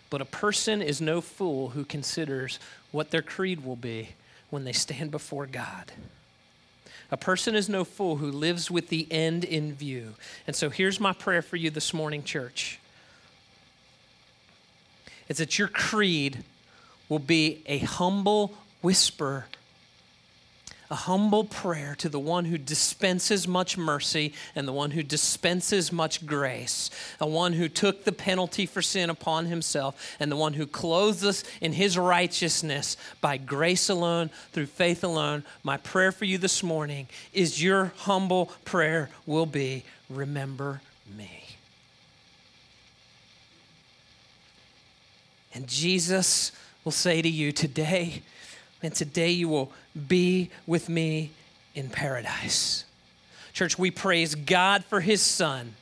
But 0.10 0.22
a 0.22 0.26
person 0.26 0.82
is 0.82 1.00
no 1.00 1.22
fool 1.22 1.70
who 1.70 1.86
considers 1.86 2.60
what 2.92 3.12
their 3.12 3.22
creed 3.22 3.64
will 3.64 3.76
be 3.76 4.10
when 4.50 4.66
they 4.66 4.74
stand 4.74 5.12
before 5.12 5.46
God. 5.46 5.92
A 7.12 7.18
person 7.18 7.56
is 7.56 7.70
no 7.70 7.84
fool 7.86 8.18
who 8.18 8.32
lives 8.32 8.70
with 8.70 8.90
the 8.90 9.08
end 9.10 9.44
in 9.44 9.74
view. 9.74 10.16
And 10.46 10.56
so 10.56 10.70
here's 10.70 11.00
my 11.00 11.14
prayer 11.14 11.42
for 11.42 11.56
you 11.56 11.70
this 11.70 11.94
morning, 11.94 12.24
church 12.24 12.80
is 15.30 15.38
that 15.38 15.58
your 15.58 15.68
creed 15.68 16.44
will 17.08 17.20
be 17.20 17.62
a 17.68 17.78
humble 17.78 18.54
whisper, 18.82 19.46
a 20.92 20.96
humble 20.96 21.44
prayer 21.44 21.94
to 21.96 22.10
the 22.10 22.20
one 22.20 22.46
who 22.46 22.58
dispenses 22.58 23.48
much 23.48 23.78
mercy 23.78 24.34
and 24.56 24.68
the 24.68 24.74
one 24.74 24.92
who 24.92 25.04
dispenses 25.04 25.92
much 25.92 26.26
grace, 26.26 26.90
a 27.20 27.28
one 27.28 27.54
who 27.54 27.70
took 27.70 28.04
the 28.04 28.12
penalty 28.12 28.66
for 28.66 28.82
sin 28.82 29.10
upon 29.10 29.46
himself, 29.46 30.18
and 30.20 30.32
the 30.32 30.36
one 30.36 30.54
who 30.54 30.66
clothes 30.66 31.24
us 31.24 31.44
in 31.62 31.74
his 31.74 31.96
righteousness 31.96 32.98
by 33.22 33.38
grace 33.38 33.88
alone, 33.88 34.32
through 34.52 34.66
faith 34.66 35.04
alone. 35.04 35.44
My 35.62 35.78
prayer 35.78 36.12
for 36.12 36.26
you 36.26 36.40
this 36.40 36.64
morning 36.64 37.08
is 37.34 37.62
your 37.62 37.94
humble 37.98 38.48
prayer 38.66 39.10
will 39.28 39.46
be 39.46 39.84
remember 40.10 40.82
me. 41.16 41.49
And 45.60 45.68
Jesus 45.68 46.54
will 46.86 46.94
say 46.94 47.22
to 47.22 47.28
you 47.28 47.52
today, 47.52 48.22
and 48.82 48.96
today 48.96 49.32
you 49.32 49.50
will 49.50 49.74
be 50.08 50.52
with 50.66 50.88
me 50.88 51.32
in 51.76 51.90
paradise. 51.90 52.86
Church, 53.52 53.78
we 53.78 53.92
praise 53.92 54.36
God 54.36 54.86
for 54.86 55.02
his 55.02 55.22
Son, 55.22 55.74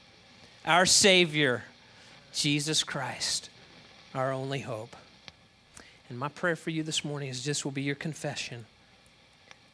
our 0.65 0.88
Savior, 0.88 1.63
Jesus 2.34 2.84
Christ, 2.84 3.51
our 4.15 4.31
only 4.31 4.62
hope. 4.62 4.96
And 6.10 6.17
my 6.17 6.29
prayer 6.29 6.55
for 6.55 6.72
you 6.72 6.81
this 6.81 7.05
morning 7.05 7.29
is 7.29 7.46
this 7.46 7.63
will 7.63 7.72
be 7.72 7.84
your 7.84 7.93
confession. 7.93 8.65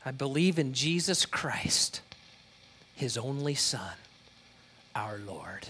I 0.06 0.12
believe 0.12 0.60
in 0.60 0.74
Jesus 0.74 1.26
Christ, 1.26 2.02
his 2.94 3.18
only 3.18 3.56
Son, 3.56 3.94
our 4.96 5.18
Lord. 5.26 5.66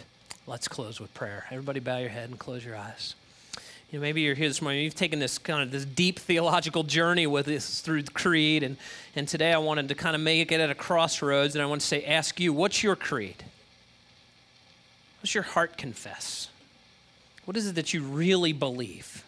Let's 0.48 0.68
close 0.68 1.00
with 1.00 1.14
prayer. 1.14 1.46
Everybody 1.52 1.80
bow 1.80 2.00
your 2.00 2.10
head 2.10 2.32
and 2.32 2.40
close 2.40 2.66
your 2.66 2.76
eyes. 2.76 3.14
You 3.94 4.00
know, 4.00 4.02
maybe 4.02 4.22
you're 4.22 4.34
here 4.34 4.48
this 4.48 4.60
morning, 4.60 4.84
you've 4.84 4.96
taken 4.96 5.20
this 5.20 5.38
kind 5.38 5.62
of 5.62 5.70
this 5.70 5.86
deep 5.86 6.18
theological 6.18 6.82
journey 6.82 7.28
with 7.28 7.48
us 7.48 7.80
through 7.80 8.02
the 8.02 8.12
creed, 8.12 8.64
and, 8.64 8.76
and 9.16 9.28
today 9.28 9.54
I 9.54 9.60
wanted 9.60 9.88
to 9.90 9.94
kind 9.94 10.16
of 10.16 10.22
make 10.24 10.52
it 10.52 10.60
at 10.60 10.72
a 10.72 10.74
crossroads, 10.74 11.54
and 11.54 11.62
I 11.62 11.68
want 11.68 11.82
to 11.82 11.86
say, 11.86 12.04
ask 12.04 12.40
you, 12.40 12.54
what's 12.54 12.82
your 12.82 12.96
creed? 12.96 13.44
What's 15.22 15.36
your 15.36 15.44
heart 15.44 15.78
confess? 15.78 16.50
What 17.46 17.56
is 17.56 17.68
it 17.68 17.76
that 17.76 17.94
you 17.94 18.02
really 18.02 18.52
believe? 18.52 19.24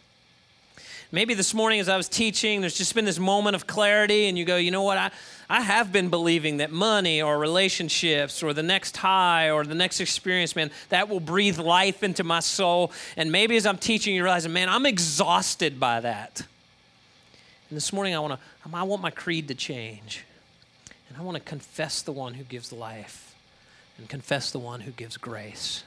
Maybe 1.12 1.34
this 1.34 1.54
morning 1.54 1.80
as 1.80 1.88
I 1.88 1.98
was 1.98 2.10
teaching, 2.10 2.62
there's 2.62 2.78
just 2.78 2.96
been 2.96 3.06
this 3.06 3.20
moment 3.20 3.56
of 3.56 3.68
clarity, 3.68 4.28
and 4.28 4.38
you 4.38 4.44
go, 4.44 4.58
you 4.58 4.72
know 4.72 4.82
what? 4.82 4.98
I, 4.98 5.12
I 5.50 5.62
have 5.62 5.92
been 5.92 6.10
believing 6.10 6.58
that 6.58 6.72
money 6.72 7.22
or 7.22 7.38
relationships 7.38 8.42
or 8.42 8.54
the 8.54 8.64
next 8.64 8.98
high 8.98 9.52
or 9.52 9.64
the 9.64 9.76
next 9.76 10.00
experience, 10.00 10.56
man, 10.56 10.72
that 10.90 11.08
will 11.08 11.20
breathe 11.20 11.60
life 11.60 12.02
into 12.04 12.24
my 12.24 12.40
soul. 12.40 12.92
And 13.16 13.32
maybe 13.32 13.56
as 13.56 13.66
I'm 13.66 13.78
teaching, 13.78 14.16
you 14.16 14.24
realize, 14.24 14.48
man, 14.48 14.68
I'm 14.68 14.86
exhausted 14.86 15.80
by 15.80 16.00
that. 16.00 16.42
And 17.70 17.78
this 17.78 17.94
morning, 17.94 18.16
I 18.16 18.20
want 18.20 18.34
to, 18.34 18.40
I 18.74 18.84
want 18.84 19.02
my 19.02 19.12
creed 19.12 19.48
to 19.50 19.56
change. 19.56 20.26
And 21.10 21.18
I 21.18 21.22
want 21.22 21.38
to 21.38 21.44
confess 21.44 22.02
the 22.02 22.12
one 22.12 22.34
who 22.34 22.44
gives 22.44 22.74
life 22.74 23.36
and 23.98 24.10
confess 24.10 24.52
the 24.52 24.60
one 24.60 24.82
who 24.82 24.92
gives 24.92 25.18
grace. 25.18 25.84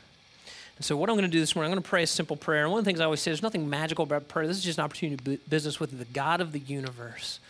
So, 0.80 0.96
what 0.96 1.10
I'm 1.10 1.16
going 1.16 1.28
to 1.28 1.30
do 1.30 1.40
this 1.40 1.56
morning, 1.56 1.72
I'm 1.72 1.76
going 1.76 1.82
to 1.82 1.88
pray 1.88 2.04
a 2.04 2.06
simple 2.06 2.36
prayer. 2.36 2.62
And 2.62 2.70
one 2.70 2.78
of 2.78 2.84
the 2.84 2.88
things 2.88 3.00
I 3.00 3.04
always 3.04 3.20
say, 3.20 3.30
there's 3.30 3.42
nothing 3.42 3.68
magical 3.68 4.04
about 4.04 4.28
prayer. 4.28 4.46
This 4.46 4.58
is 4.58 4.64
just 4.64 4.78
an 4.78 4.84
opportunity 4.84 5.16
to 5.16 5.24
do 5.24 5.38
business 5.48 5.80
with 5.80 5.98
the 5.98 6.04
God 6.04 6.40
of 6.40 6.52
the 6.52 6.60
universe 6.60 7.40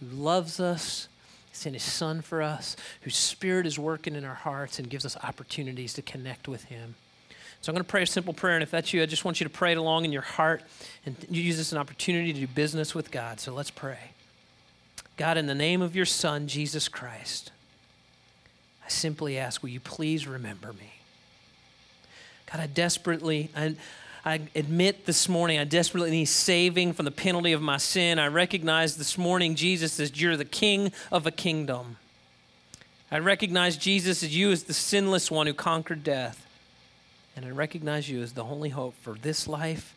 who 0.00 0.06
loves 0.14 0.60
us, 0.60 1.08
sent 1.52 1.74
his 1.74 1.82
son 1.82 2.20
for 2.20 2.42
us, 2.42 2.76
whose 3.02 3.16
spirit 3.16 3.66
is 3.66 3.78
working 3.78 4.14
in 4.14 4.24
our 4.24 4.34
hearts 4.34 4.78
and 4.78 4.90
gives 4.90 5.06
us 5.06 5.16
opportunities 5.22 5.94
to 5.94 6.02
connect 6.02 6.46
with 6.46 6.64
him. 6.64 6.94
So 7.60 7.70
I'm 7.70 7.74
going 7.74 7.84
to 7.84 7.90
pray 7.90 8.02
a 8.02 8.06
simple 8.06 8.34
prayer, 8.34 8.56
and 8.56 8.62
if 8.62 8.70
that's 8.70 8.92
you, 8.92 9.02
I 9.02 9.06
just 9.06 9.24
want 9.24 9.40
you 9.40 9.44
to 9.44 9.50
pray 9.50 9.72
it 9.72 9.78
along 9.78 10.04
in 10.04 10.12
your 10.12 10.20
heart 10.20 10.62
and 11.06 11.16
use 11.30 11.56
this 11.56 11.68
as 11.68 11.72
an 11.72 11.78
opportunity 11.78 12.34
to 12.34 12.40
do 12.40 12.46
business 12.46 12.94
with 12.94 13.10
God. 13.10 13.40
So 13.40 13.54
let's 13.54 13.70
pray. 13.70 14.10
God, 15.16 15.38
in 15.38 15.46
the 15.46 15.54
name 15.54 15.80
of 15.80 15.96
your 15.96 16.04
Son, 16.04 16.46
Jesus 16.48 16.88
Christ, 16.88 17.52
I 18.84 18.88
simply 18.88 19.38
ask, 19.38 19.62
will 19.62 19.70
you 19.70 19.80
please 19.80 20.26
remember 20.26 20.74
me? 20.74 20.93
God, 22.50 22.60
I 22.60 22.66
desperately, 22.66 23.50
I, 23.56 23.74
I 24.24 24.40
admit 24.54 25.06
this 25.06 25.28
morning, 25.28 25.58
I 25.58 25.64
desperately 25.64 26.10
need 26.10 26.26
saving 26.26 26.92
from 26.92 27.04
the 27.04 27.10
penalty 27.10 27.52
of 27.52 27.62
my 27.62 27.76
sin. 27.76 28.18
I 28.18 28.28
recognize 28.28 28.96
this 28.96 29.18
morning, 29.18 29.54
Jesus, 29.54 30.00
as 30.00 30.20
you're 30.20 30.36
the 30.36 30.44
king 30.44 30.92
of 31.10 31.26
a 31.26 31.30
kingdom. 31.30 31.96
I 33.10 33.18
recognize 33.18 33.76
Jesus 33.76 34.22
as 34.22 34.36
you 34.36 34.50
as 34.50 34.64
the 34.64 34.74
sinless 34.74 35.30
one 35.30 35.46
who 35.46 35.54
conquered 35.54 36.02
death. 36.02 36.46
And 37.36 37.44
I 37.44 37.50
recognize 37.50 38.08
you 38.08 38.22
as 38.22 38.32
the 38.32 38.44
only 38.44 38.70
hope 38.70 38.94
for 39.02 39.14
this 39.14 39.46
life 39.48 39.94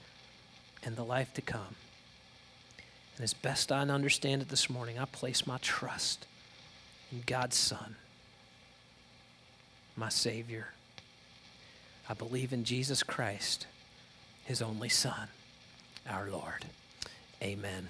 and 0.84 0.96
the 0.96 1.04
life 1.04 1.34
to 1.36 1.42
come. 1.42 1.76
And 3.16 3.24
as 3.24 3.34
best 3.34 3.72
I 3.72 3.82
understand 3.82 4.42
it 4.42 4.50
this 4.50 4.70
morning, 4.70 5.00
I 5.00 5.06
place 5.06 5.48
my 5.48 5.58
trust 5.60 6.26
in 7.12 7.24
God's 7.26 7.56
Son, 7.56 7.96
my 9.96 10.10
Savior. 10.10 10.68
I 12.10 12.14
believe 12.14 12.54
in 12.54 12.64
Jesus 12.64 13.04
Christ, 13.04 13.68
his 14.46 14.62
only 14.62 14.90
Son, 14.90 15.28
our 16.10 16.30
Lord. 16.30 16.66
Amen 17.42 17.88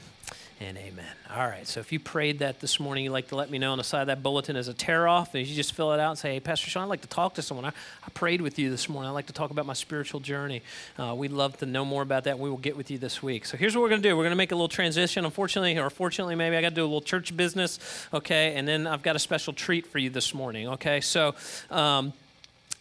and 0.60 0.76
amen. 0.78 1.06
All 1.34 1.48
right, 1.48 1.68
so 1.68 1.80
if 1.80 1.92
you 1.92 2.00
prayed 2.00 2.40
that 2.40 2.60
this 2.60 2.80
morning, 2.80 3.04
you'd 3.04 3.12
like 3.12 3.28
to 3.28 3.36
let 3.36 3.52
me 3.52 3.60
know 3.60 3.72
on 3.72 3.78
the 3.78 3.84
side 3.84 4.02
of 4.02 4.08
that 4.08 4.24
bulletin 4.24 4.56
as 4.56 4.68
a 4.68 4.74
tear 4.74 5.08
off, 5.08 5.36
and 5.36 5.46
you 5.46 5.56
just 5.56 5.74
fill 5.74 5.94
it 5.94 6.00
out 6.00 6.10
and 6.10 6.20
say, 6.20 6.34
Hey, 6.34 6.40
Pastor 6.40 6.70
Sean, 6.70 6.84
I'd 6.84 6.90
like 6.90 7.02
to 7.02 7.08
talk 7.08 7.36
to 7.36 7.44
someone. 7.44 7.66
I, 7.66 7.70
I 7.70 8.10
prayed 8.16 8.42
with 8.42 8.58
you 8.58 8.72
this 8.72 8.90
morning. 8.90 9.10
I'd 9.10 9.14
like 9.14 9.28
to 9.28 9.34
talk 9.34 9.52
about 9.52 9.68
my 9.68 9.74
spiritual 9.74 10.20
journey. 10.20 10.64
Uh, 10.98 11.14
we'd 11.16 11.32
love 11.32 11.58
to 11.58 11.68
know 11.68 11.86
more 11.86 12.02
about 12.02 12.24
that. 12.24 12.40
We 12.40 12.50
will 12.50 12.58
get 12.58 12.76
with 12.76 12.90
you 12.90 12.98
this 12.98 13.22
week. 13.22 13.46
So 13.46 13.56
here's 13.56 13.76
what 13.76 13.84
we're 13.84 13.90
going 13.90 14.02
to 14.02 14.10
do 14.10 14.18
we're 14.18 14.24
going 14.24 14.32
to 14.32 14.38
make 14.38 14.52
a 14.52 14.56
little 14.56 14.68
transition. 14.68 15.26
Unfortunately, 15.26 15.78
or 15.78 15.92
fortunately, 15.92 16.34
maybe 16.34 16.58
I 16.58 16.62
got 16.62 16.70
to 16.70 16.76
do 16.76 16.84
a 16.84 16.86
little 16.86 17.02
church 17.02 17.38
business, 17.38 17.80
okay? 18.12 18.56
And 18.56 18.68
then 18.68 18.88
I've 18.88 19.04
got 19.04 19.16
a 19.16 19.20
special 19.20 19.54
treat 19.54 19.86
for 19.86 20.00
you 20.00 20.10
this 20.10 20.34
morning, 20.34 20.68
okay? 20.70 21.02
So, 21.02 21.36
um, 21.70 22.14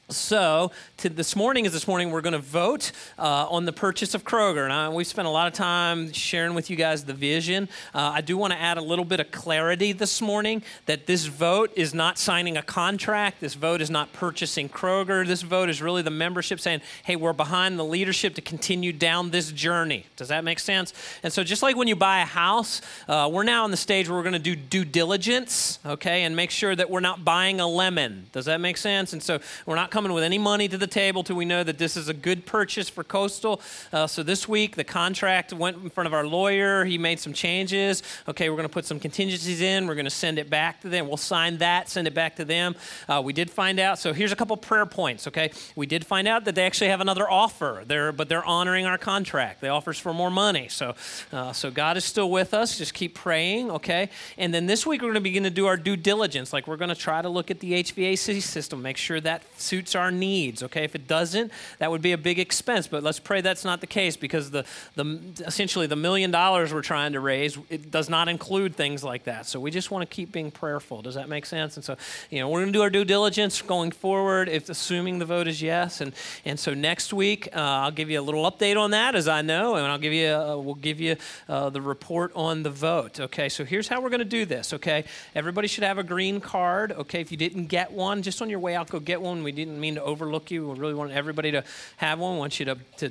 so, 0.08 0.70
this 0.98 1.34
morning 1.34 1.66
is 1.66 1.72
this 1.72 1.88
morning 1.88 2.12
we're 2.12 2.20
going 2.20 2.32
to 2.32 2.38
vote 2.38 2.92
uh, 3.18 3.46
on 3.50 3.64
the 3.64 3.72
purchase 3.72 4.14
of 4.14 4.22
Kroger. 4.22 4.62
And 4.62 4.72
I, 4.72 4.88
we've 4.88 5.06
spent 5.06 5.26
a 5.26 5.30
lot 5.30 5.48
of 5.48 5.52
time 5.52 6.12
sharing 6.12 6.54
with 6.54 6.70
you 6.70 6.76
guys 6.76 7.04
the 7.04 7.12
vision. 7.12 7.68
Uh, 7.92 8.12
I 8.14 8.20
do 8.20 8.36
want 8.36 8.52
to 8.52 8.58
add 8.58 8.78
a 8.78 8.82
little 8.82 9.04
bit 9.04 9.18
of 9.18 9.32
clarity 9.32 9.90
this 9.90 10.20
morning 10.20 10.62
that 10.86 11.06
this 11.06 11.26
vote 11.26 11.72
is 11.74 11.92
not 11.92 12.18
signing 12.18 12.56
a 12.56 12.62
contract. 12.62 13.40
This 13.40 13.54
vote 13.54 13.80
is 13.80 13.90
not 13.90 14.12
purchasing 14.12 14.68
Kroger. 14.68 15.26
This 15.26 15.42
vote 15.42 15.68
is 15.68 15.82
really 15.82 16.02
the 16.02 16.10
membership 16.10 16.60
saying, 16.60 16.82
hey, 17.02 17.16
we're 17.16 17.32
behind 17.32 17.76
the 17.76 17.84
leadership 17.84 18.36
to 18.36 18.40
continue 18.40 18.92
down 18.92 19.30
this 19.30 19.50
journey. 19.50 20.06
Does 20.14 20.28
that 20.28 20.44
make 20.44 20.60
sense? 20.60 20.92
And 21.24 21.32
so, 21.32 21.42
just 21.42 21.64
like 21.64 21.76
when 21.76 21.88
you 21.88 21.96
buy 21.96 22.20
a 22.20 22.26
house, 22.26 22.80
uh, 23.08 23.28
we're 23.32 23.42
now 23.42 23.64
in 23.64 23.72
the 23.72 23.76
stage 23.76 24.08
where 24.08 24.16
we're 24.16 24.22
going 24.22 24.34
to 24.34 24.38
do 24.38 24.54
due 24.54 24.84
diligence, 24.84 25.80
okay, 25.84 26.22
and 26.22 26.36
make 26.36 26.52
sure 26.52 26.76
that 26.76 26.90
we're 26.90 27.00
not 27.00 27.24
buying 27.24 27.58
a 27.58 27.66
lemon. 27.66 28.26
Does 28.30 28.44
that 28.44 28.60
make 28.60 28.76
sense? 28.76 29.12
And 29.12 29.20
so, 29.20 29.40
we're 29.66 29.74
not 29.74 29.95
coming 29.96 30.12
with 30.12 30.24
any 30.24 30.36
money 30.36 30.68
to 30.68 30.76
the 30.76 30.86
table 30.86 31.24
till 31.24 31.36
we 31.36 31.46
know 31.46 31.64
that 31.64 31.78
this 31.78 31.96
is 31.96 32.06
a 32.06 32.12
good 32.12 32.44
purchase 32.44 32.86
for 32.86 33.02
Coastal. 33.02 33.62
Uh, 33.94 34.06
so 34.06 34.22
this 34.22 34.46
week, 34.46 34.76
the 34.76 34.84
contract 34.84 35.54
went 35.54 35.78
in 35.78 35.88
front 35.88 36.06
of 36.06 36.12
our 36.12 36.26
lawyer. 36.26 36.84
He 36.84 36.98
made 36.98 37.18
some 37.18 37.32
changes. 37.32 38.02
Okay, 38.28 38.50
we're 38.50 38.56
going 38.56 38.68
to 38.68 38.72
put 38.74 38.84
some 38.84 39.00
contingencies 39.00 39.62
in. 39.62 39.86
We're 39.86 39.94
going 39.94 40.04
to 40.04 40.10
send 40.10 40.38
it 40.38 40.50
back 40.50 40.82
to 40.82 40.90
them. 40.90 41.08
We'll 41.08 41.16
sign 41.16 41.56
that, 41.58 41.88
send 41.88 42.06
it 42.06 42.12
back 42.12 42.36
to 42.36 42.44
them. 42.44 42.76
Uh, 43.08 43.22
we 43.24 43.32
did 43.32 43.50
find 43.50 43.80
out. 43.80 43.98
So 43.98 44.12
here's 44.12 44.32
a 44.32 44.36
couple 44.36 44.54
prayer 44.58 44.84
points. 44.84 45.26
Okay, 45.28 45.50
we 45.76 45.86
did 45.86 46.04
find 46.04 46.28
out 46.28 46.44
that 46.44 46.54
they 46.54 46.66
actually 46.66 46.88
have 46.88 47.00
another 47.00 47.26
offer. 47.30 47.82
They're, 47.86 48.12
but 48.12 48.28
they're 48.28 48.44
honoring 48.44 48.84
our 48.84 48.98
contract. 48.98 49.62
They 49.62 49.70
offers 49.70 49.98
for 49.98 50.12
more 50.12 50.30
money. 50.30 50.68
So, 50.68 50.94
uh, 51.32 51.54
so 51.54 51.70
God 51.70 51.96
is 51.96 52.04
still 52.04 52.30
with 52.30 52.52
us. 52.52 52.76
Just 52.76 52.92
keep 52.92 53.14
praying. 53.14 53.70
Okay, 53.70 54.10
and 54.36 54.52
then 54.52 54.66
this 54.66 54.84
week 54.84 55.00
we're 55.00 55.06
going 55.06 55.14
to 55.14 55.20
begin 55.22 55.44
to 55.44 55.50
do 55.50 55.64
our 55.64 55.78
due 55.78 55.96
diligence. 55.96 56.52
Like 56.52 56.66
we're 56.66 56.76
going 56.76 56.90
to 56.90 56.94
try 56.94 57.22
to 57.22 57.30
look 57.30 57.50
at 57.50 57.60
the 57.60 57.82
HVAC 57.82 58.42
system, 58.42 58.82
make 58.82 58.98
sure 58.98 59.22
that 59.22 59.42
suits 59.56 59.85
our 59.94 60.10
needs, 60.10 60.62
okay? 60.62 60.84
If 60.84 60.94
it 60.94 61.06
doesn't, 61.06 61.52
that 61.78 61.90
would 61.90 62.02
be 62.02 62.12
a 62.12 62.18
big 62.18 62.38
expense, 62.38 62.86
but 62.86 63.02
let's 63.02 63.18
pray 63.18 63.40
that's 63.40 63.64
not 63.64 63.80
the 63.80 63.86
case 63.86 64.16
because 64.16 64.50
the, 64.50 64.64
the 64.94 65.20
essentially 65.46 65.86
the 65.86 65.96
million 65.96 66.30
dollars 66.30 66.72
we're 66.72 66.82
trying 66.82 67.12
to 67.12 67.20
raise, 67.20 67.58
it 67.70 67.90
does 67.90 68.08
not 68.08 68.28
include 68.28 68.74
things 68.74 69.04
like 69.04 69.24
that. 69.24 69.46
So 69.46 69.60
we 69.60 69.70
just 69.70 69.90
want 69.90 70.08
to 70.08 70.14
keep 70.14 70.32
being 70.32 70.50
prayerful. 70.50 71.02
Does 71.02 71.14
that 71.14 71.28
make 71.28 71.46
sense? 71.46 71.76
And 71.76 71.84
so, 71.84 71.96
you 72.30 72.40
know, 72.40 72.48
we're 72.48 72.60
going 72.60 72.72
to 72.72 72.78
do 72.78 72.82
our 72.82 72.90
due 72.90 73.04
diligence 73.04 73.62
going 73.62 73.90
forward 73.90 74.48
if 74.48 74.68
assuming 74.68 75.18
the 75.18 75.24
vote 75.24 75.46
is 75.46 75.62
yes. 75.62 76.00
And, 76.00 76.12
and 76.44 76.58
so 76.58 76.74
next 76.74 77.12
week, 77.12 77.48
uh, 77.54 77.60
I'll 77.60 77.90
give 77.90 78.10
you 78.10 78.20
a 78.20 78.22
little 78.22 78.50
update 78.50 78.78
on 78.78 78.90
that 78.92 79.14
as 79.14 79.28
I 79.28 79.42
know, 79.42 79.76
and 79.76 79.86
I'll 79.86 79.98
give 79.98 80.12
you, 80.12 80.28
uh, 80.28 80.56
we'll 80.56 80.74
give 80.74 81.00
you 81.00 81.16
uh, 81.48 81.70
the 81.70 81.80
report 81.80 82.32
on 82.34 82.62
the 82.62 82.70
vote, 82.70 83.20
okay? 83.20 83.48
So 83.48 83.64
here's 83.64 83.88
how 83.88 84.00
we're 84.00 84.10
going 84.10 84.18
to 84.18 84.24
do 84.24 84.44
this, 84.44 84.72
okay? 84.72 85.04
Everybody 85.34 85.68
should 85.68 85.84
have 85.84 85.98
a 85.98 86.04
green 86.04 86.40
card, 86.40 86.92
okay? 86.92 87.20
If 87.20 87.30
you 87.30 87.36
didn't 87.36 87.66
get 87.66 87.92
one, 87.92 88.22
just 88.22 88.40
on 88.42 88.48
your 88.48 88.58
way 88.58 88.74
out, 88.74 88.88
go 88.88 89.00
get 89.00 89.20
one. 89.20 89.42
We 89.42 89.52
didn't 89.52 89.75
didn't 89.76 89.82
mean 89.82 89.94
to 89.96 90.02
overlook 90.02 90.50
you. 90.50 90.68
We 90.68 90.78
really 90.78 90.94
want 90.94 91.12
everybody 91.12 91.52
to 91.52 91.62
have 91.98 92.18
one. 92.18 92.34
We 92.34 92.38
want 92.38 92.58
you 92.58 92.66
to, 92.66 92.78
to 92.96 93.10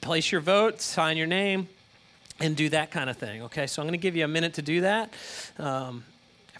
place 0.00 0.30
your 0.30 0.40
vote, 0.40 0.80
sign 0.80 1.16
your 1.16 1.26
name, 1.26 1.68
and 2.38 2.54
do 2.56 2.68
that 2.68 2.92
kind 2.92 3.10
of 3.10 3.16
thing. 3.16 3.42
Okay, 3.42 3.66
so 3.66 3.82
I'm 3.82 3.86
going 3.86 3.98
to 3.98 4.02
give 4.02 4.14
you 4.14 4.24
a 4.24 4.28
minute 4.28 4.54
to 4.54 4.62
do 4.62 4.82
that. 4.82 5.12
Um, 5.58 6.04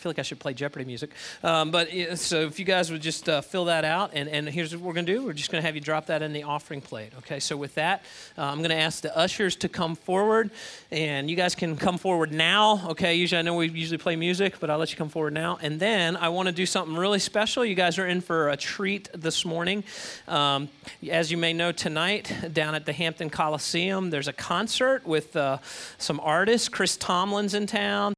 feel 0.02 0.10
like 0.10 0.18
I 0.18 0.22
should 0.22 0.40
play 0.40 0.52
Jeopardy 0.52 0.84
music. 0.84 1.10
Um, 1.44 1.70
but 1.70 1.88
so 2.18 2.40
if 2.40 2.58
you 2.58 2.64
guys 2.64 2.90
would 2.90 3.00
just 3.00 3.28
uh, 3.28 3.40
fill 3.40 3.66
that 3.66 3.84
out, 3.84 4.10
and, 4.14 4.28
and 4.28 4.48
here's 4.48 4.74
what 4.74 4.82
we're 4.82 4.94
going 4.94 5.06
to 5.06 5.14
do. 5.14 5.24
We're 5.24 5.32
just 5.32 5.50
going 5.50 5.62
to 5.62 5.66
have 5.66 5.76
you 5.76 5.80
drop 5.80 6.06
that 6.06 6.22
in 6.22 6.32
the 6.32 6.42
offering 6.42 6.80
plate. 6.80 7.12
Okay, 7.18 7.38
so 7.38 7.56
with 7.56 7.76
that, 7.76 8.02
uh, 8.36 8.42
I'm 8.42 8.58
going 8.58 8.70
to 8.70 8.76
ask 8.76 9.02
the 9.02 9.16
ushers 9.16 9.54
to 9.56 9.68
come 9.68 9.94
forward, 9.94 10.50
and 10.90 11.30
you 11.30 11.36
guys 11.36 11.54
can 11.54 11.76
come 11.76 11.98
forward 11.98 12.32
now. 12.32 12.88
Okay, 12.90 13.14
usually 13.14 13.38
I 13.38 13.42
know 13.42 13.54
we 13.54 13.70
usually 13.70 13.98
play 13.98 14.16
music, 14.16 14.58
but 14.58 14.70
I'll 14.70 14.78
let 14.78 14.90
you 14.90 14.98
come 14.98 15.08
forward 15.08 15.34
now. 15.34 15.58
And 15.62 15.78
then 15.78 16.16
I 16.16 16.28
want 16.30 16.46
to 16.48 16.52
do 16.52 16.66
something 16.66 16.96
really 16.96 17.20
special. 17.20 17.64
You 17.64 17.76
guys 17.76 17.96
are 17.98 18.08
in 18.08 18.20
for 18.20 18.48
a 18.48 18.56
treat 18.56 19.08
this 19.14 19.44
morning. 19.44 19.84
Um, 20.26 20.68
as 21.08 21.30
you 21.30 21.36
may 21.36 21.52
know, 21.52 21.70
tonight 21.70 22.52
down 22.52 22.74
at 22.74 22.86
the 22.86 22.92
Hampton 22.92 23.30
Coliseum, 23.30 24.10
there's 24.10 24.28
a 24.28 24.32
concert 24.32 25.06
with 25.06 25.36
uh, 25.36 25.58
some 25.98 26.18
artists. 26.18 26.68
Chris 26.68 26.96
Tomlin's 26.96 27.54
in 27.54 27.66
town. 27.66 28.10